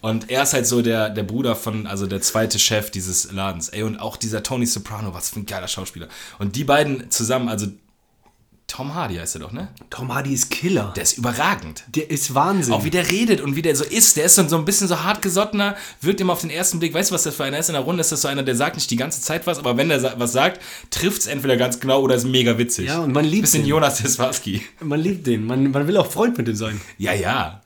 [0.00, 3.68] Und er ist halt so der, der Bruder von, also der zweite Chef dieses Ladens.
[3.68, 6.08] Ey, und auch dieser Tony Soprano, was für ein geiler Schauspieler.
[6.38, 7.66] Und die beiden zusammen, also
[8.68, 9.68] Tom Hardy heißt er doch, ne?
[9.88, 10.92] Tom Hardy ist Killer.
[10.94, 11.84] Der ist überragend.
[11.88, 12.74] Der ist Wahnsinn.
[12.74, 14.16] Auch wie der redet und wie der so ist.
[14.16, 16.92] Der ist so, so ein bisschen so hartgesottener, wirkt immer auf den ersten Blick.
[16.94, 18.02] Weißt du, was das für einer ist in der Runde?
[18.02, 20.32] Ist das so einer, der sagt nicht die ganze Zeit was, aber wenn er was
[20.32, 20.60] sagt,
[20.90, 22.86] trifft es entweder ganz genau oder ist mega witzig.
[22.88, 23.68] Ja, und man liebt Bisschen ihn.
[23.68, 24.62] Jonas Deswarski.
[24.80, 25.46] Man liebt den.
[25.46, 26.80] Man, man will auch Freund mit dem sein.
[26.98, 27.62] Ja, ja.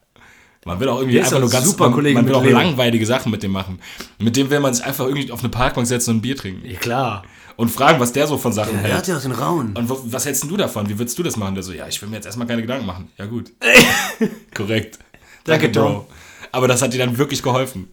[0.65, 3.05] Man will auch irgendwie einfach auch nur ganz super man, Kollege man will auch langweilige
[3.05, 3.81] Sachen mit dem machen.
[4.19, 6.65] Mit dem will man sich einfach irgendwie auf eine Parkbank setzen und ein Bier trinken.
[6.65, 7.25] Ja, klar.
[7.57, 8.95] Und fragen, was der so von Sachen Er hält.
[8.95, 9.77] hat ja auch den Rauen.
[9.77, 10.89] Und was hältst du davon?
[10.89, 11.55] Wie würdest du das machen?
[11.55, 13.11] Der so, ja, ich will mir jetzt erstmal keine Gedanken machen.
[13.19, 13.53] Ja, gut.
[14.55, 14.99] Korrekt.
[15.45, 16.07] Danke, Tom.
[16.51, 17.91] Aber das hat dir dann wirklich geholfen.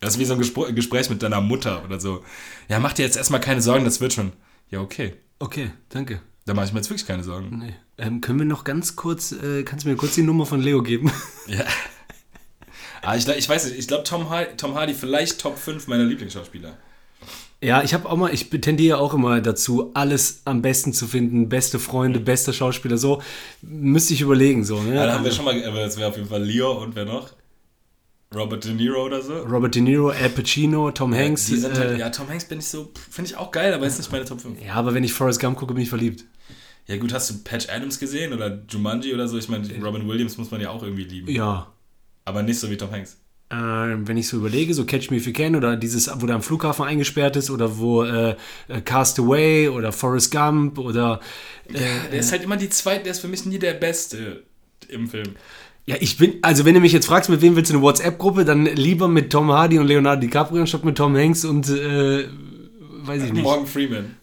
[0.00, 2.24] Das ist wie so ein Gespr Gespräch mit deiner Mutter oder so.
[2.68, 4.32] Ja, mach dir jetzt erstmal keine Sorgen, das wird schon.
[4.70, 5.14] Ja, okay.
[5.38, 6.20] Okay, danke.
[6.46, 7.58] Da mache ich mir jetzt wirklich keine Sorgen.
[7.58, 7.74] Nee.
[7.98, 10.82] Ähm, können wir noch ganz kurz, äh, kannst du mir kurz die Nummer von Leo
[10.82, 11.12] geben?
[11.46, 11.64] Ja.
[13.02, 14.26] Ah, ich, ich weiß nicht, ich glaube Tom,
[14.58, 16.76] Tom Hardy vielleicht Top 5 meiner Lieblingsschauspieler.
[17.62, 21.50] Ja, ich habe auch mal, ich tendiere auch immer dazu, alles am besten zu finden,
[21.50, 23.20] beste Freunde, bester Schauspieler, so
[23.60, 24.80] müsste ich überlegen, so.
[24.80, 24.94] Ne?
[24.94, 27.04] Ja, da haben wir schon mal, aber das wäre auf jeden Fall Leo und wer
[27.04, 27.30] noch?
[28.34, 29.40] Robert De Niro oder so?
[29.40, 31.46] Robert De Niro, Al Pacino, Tom Hanks.
[31.46, 33.86] Die sind äh, halt, ja, Tom Hanks bin ich so, finde ich auch geil, aber
[33.86, 34.62] ist nicht meine Top 5.
[34.64, 36.24] ja, aber wenn ich Forrest Gump gucke, bin ich verliebt.
[36.86, 39.36] Ja gut, hast du Patch Adams gesehen oder Jumanji oder so?
[39.36, 41.28] Ich meine, Robin Williams muss man ja auch irgendwie lieben.
[41.28, 41.72] Ja.
[42.24, 43.18] Aber nicht so wie Tom Hanks.
[43.50, 46.36] Äh, wenn ich so überlege, so Catch Me If You Can oder dieses, wo der
[46.36, 48.36] am Flughafen eingesperrt ist oder wo äh,
[48.68, 51.20] äh, Cast Away oder Forrest Gump oder
[51.68, 54.44] Der ist halt immer die zweite, der ist für mich nie der Beste
[54.88, 55.34] im Film.
[55.86, 58.44] Ja, ich bin, also wenn du mich jetzt fragst, mit wem willst du eine WhatsApp-Gruppe,
[58.44, 62.26] dann lieber mit Tom Hardy und Leonardo DiCaprio statt mit Tom Hanks und, äh,
[63.02, 63.42] weiß ich nicht.
[63.42, 64.14] Morgan Freeman.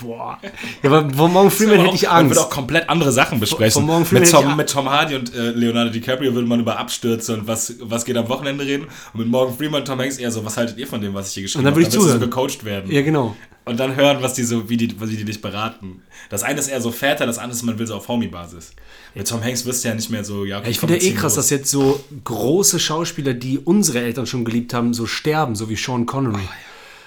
[0.00, 0.38] Boah.
[0.82, 2.30] Ja, aber von Morgan Freeman hätte ich Man Angst.
[2.36, 3.72] würde auch komplett andere Sachen besprechen.
[3.72, 6.78] von Morgan Freeman mit, Tom, mit Tom Hardy und äh, Leonardo DiCaprio würde man über
[6.78, 8.86] Abstürze und was, was geht am Wochenende reden.
[9.12, 11.28] Und mit Morgan Freeman und Tom Hanks eher so, was haltet ihr von dem, was
[11.28, 11.80] ich hier geschrieben Und dann habe?
[11.82, 12.20] würde ich zuhören.
[12.20, 12.90] so gecoacht werden.
[12.92, 13.34] Ja, genau.
[13.64, 16.02] Und dann hören, was die so, wie die, wie die dich beraten.
[16.30, 18.72] Das eine ist eher so Väter, das andere ist, man will so auf Homie-Basis.
[19.14, 21.02] Mit Tom Hanks wirst du ja nicht mehr so, ja, okay, Ja, ich finde ja
[21.02, 21.44] eh krass, los.
[21.46, 25.76] dass jetzt so große Schauspieler, die unsere Eltern schon geliebt haben, so sterben, so wie
[25.76, 26.42] Sean Connery.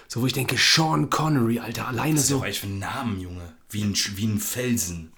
[0.08, 2.41] So, wo ich denke, Sean Connery, Alter, alleine Was ist so.
[2.41, 3.53] eigentlich für ein Namen, Junge?
[3.70, 5.12] Wie ein, wie ein Felsen.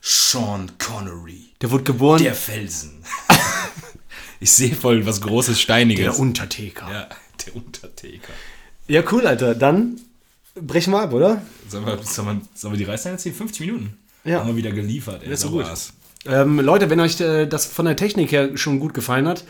[0.00, 1.50] Sean Connery.
[1.60, 3.02] Der wurde geboren, Der Felsen.
[4.40, 6.04] ich sehe voll was Großes, Steiniges.
[6.04, 6.90] der Untertaker.
[6.90, 7.08] ja,
[7.46, 8.32] der Untertaker.
[8.88, 9.54] Ja, cool, Alter.
[9.54, 10.00] Dann
[10.54, 11.42] brechen wir ab, oder?
[11.68, 13.34] Sollen wir, sollen wir, sollen wir die Reißleine ziehen?
[13.34, 13.98] 50 Minuten.
[14.24, 14.40] Ja.
[14.40, 15.22] Haben wir wieder geliefert.
[15.22, 15.66] Ey, ist so gut.
[16.26, 19.44] Ähm, Leute, wenn euch äh, das von der Technik her schon gut gefallen hat,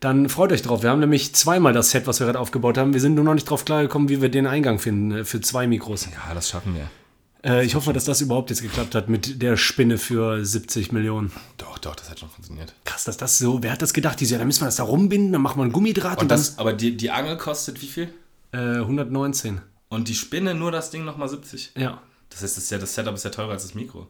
[0.00, 0.82] dann freut euch drauf.
[0.82, 2.92] Wir haben nämlich zweimal das Set, was wir gerade aufgebaut haben.
[2.92, 5.66] Wir sind nur noch nicht drauf klargekommen, wie wir den Eingang finden äh, für zwei
[5.66, 6.06] Mikros.
[6.06, 6.88] Ja, das schaffen wir.
[7.44, 11.32] Äh, ich hoffe, dass das überhaupt jetzt geklappt hat mit der Spinne für 70 Millionen.
[11.56, 12.74] Doch, doch, das hat schon funktioniert.
[12.84, 14.20] Krass, dass das so, wer hat das gedacht?
[14.20, 16.22] Die so, ja, dann müssen wir das da rumbinden, dann machen wir einen Gummidraht und,
[16.24, 18.08] Und das, aber die, die Angel kostet wie viel?
[18.50, 19.60] dann äh, 119.
[19.88, 21.72] Und die Spinne nur das Ding nochmal 70?
[21.76, 22.02] Ja.
[22.30, 24.06] Das heißt, das, ist ja, das Setup ist ja teurer als das Mikro.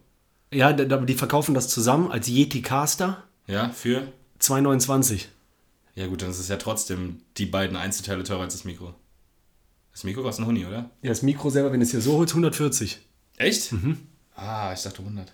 [0.52, 4.08] Ja, aber die verkaufen das zusammen als Yeti Caster Ja, für?
[4.40, 5.26] 2,29.
[5.98, 8.94] Ja gut, dann ist es ja trotzdem die beiden Einzelteile teurer als das Mikro.
[9.90, 10.90] Das Mikro kostet ein Huni, oder?
[11.02, 13.00] Ja, das Mikro selber, wenn du es hier so holst, 140.
[13.36, 13.72] Echt?
[13.72, 13.98] Mhm.
[14.36, 15.32] Ah, ich dachte 100.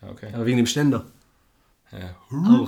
[0.00, 0.32] Okay.
[0.32, 1.04] Aber wegen dem Ständer.
[1.92, 2.66] Ja.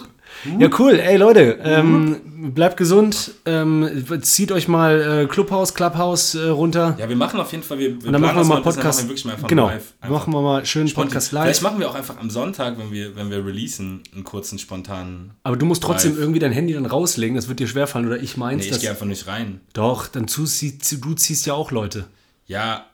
[0.58, 0.98] Ja, cool.
[1.00, 3.32] Ey, Leute, ähm, bleibt gesund.
[3.44, 6.96] Ähm, zieht euch mal äh, Clubhouse, Clubhouse äh, runter.
[6.98, 8.84] ja, wir machen auf jeden Fall, wir, wir Und dann machen wir mal Podcast.
[8.84, 9.66] machen wir wirklich mal einfach genau.
[9.66, 9.94] live.
[10.08, 11.08] Machen wir mal schön spontan.
[11.08, 11.44] Podcast live.
[11.44, 15.32] Vielleicht machen wir auch einfach am Sonntag, wenn wir, wenn wir releasen, einen kurzen spontanen.
[15.42, 16.20] Aber du musst trotzdem live.
[16.20, 17.34] irgendwie dein Handy dann rauslegen.
[17.34, 18.06] Das wird dir schwerfallen.
[18.06, 18.64] Oder ich meins.
[18.64, 19.60] Nee, ich gehe einfach nicht rein.
[19.72, 22.04] doch, dann zu, du ziehst ja auch Leute.
[22.46, 22.86] Ja,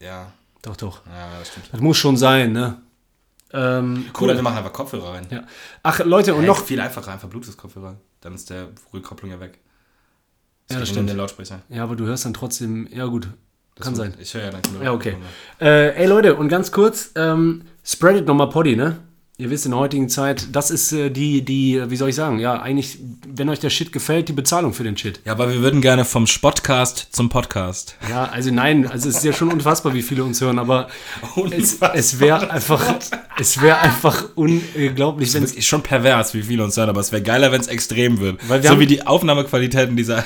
[0.00, 1.02] ja, Doch, doch.
[1.06, 1.68] ja, das stimmt.
[1.72, 2.78] Das muss schon sein, ne?
[3.56, 4.34] Ähm, Oder cool.
[4.36, 5.26] wir machen einfach Kopfhörer rein.
[5.30, 5.42] Ja.
[5.82, 6.62] Ach, Leute, und Hey, noch.
[6.62, 7.96] viel einfacher, einfach Bluetooth-Kopfhörer.
[8.20, 9.58] Dann ist der Rückkopplung ja weg.
[10.70, 11.08] Ja, das geht in stimmt.
[11.10, 11.60] den Lautsprecher.
[11.68, 12.86] Ja, aber du hörst dann trotzdem.
[12.92, 13.28] Ja, gut.
[13.78, 14.14] Kann Das- sein.
[14.20, 15.16] Ich höre ja dann Ja, okay.
[15.60, 18.98] Äh, ey Leute, und ganz kurz, ähm, spreadet nochmal Poddy, ne?
[19.38, 22.38] Ihr wisst in der heutigen Zeit, das ist äh, die, die, wie soll ich sagen,
[22.38, 25.20] ja, eigentlich, wenn euch der Shit gefällt, die Bezahlung für den Shit.
[25.26, 27.96] Ja, aber wir würden gerne vom Spotcast zum Podcast.
[28.08, 30.88] Ja, also nein, also es ist ja schon unfassbar, wie viele uns hören, aber
[31.22, 31.94] es, Unfassbar.
[31.94, 32.82] es wäre einfach,
[33.38, 37.12] es wäre einfach unglaublich, Es es ist schon pervers, wie viele uns hören, aber es
[37.12, 38.40] wäre geiler, wenn es extrem wird.
[38.48, 40.24] Weil wir so haben- wie die Aufnahmequalitäten dieser,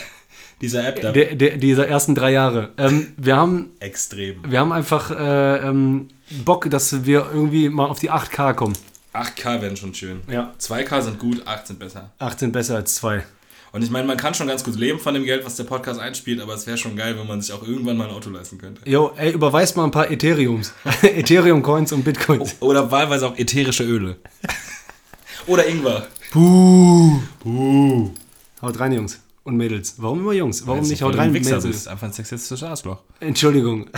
[0.61, 1.11] dieser App da.
[1.11, 2.68] der, der, dieser ersten drei Jahre.
[2.78, 4.36] Ähm, wir haben, extrem.
[4.48, 6.06] wir haben einfach äh, ähm,
[6.44, 8.74] Bock, dass wir irgendwie mal auf die 8K kommen.
[9.14, 10.20] 8K wären schon schön.
[10.28, 10.54] Ja.
[10.61, 12.11] 2K sind gut, 8 sind besser.
[12.18, 13.24] 8 sind besser als 2.
[13.72, 16.00] Und ich meine, man kann schon ganz gut leben von dem Geld, was der Podcast
[16.00, 18.58] einspielt, aber es wäre schon geil, wenn man sich auch irgendwann mal ein Auto leisten
[18.58, 18.82] könnte.
[18.88, 20.72] Jo, ey, überweist mal ein paar Ethereums.
[21.02, 22.56] Ethereum-Coins und Bitcoins.
[22.61, 24.16] Oder wahlweise auch ätherische Öle.
[25.46, 26.06] Oder Ingwer.
[26.32, 27.20] Buh.
[27.42, 28.11] Buh.
[28.61, 29.20] Haut rein, Jungs.
[29.44, 29.94] Und Mädels.
[29.98, 30.66] Warum immer Jungs?
[30.66, 31.64] Warum nicht haut rein, Mädels?
[31.64, 32.98] bist, einfach ein sexistisches Arschloch.
[33.20, 33.88] Entschuldigung.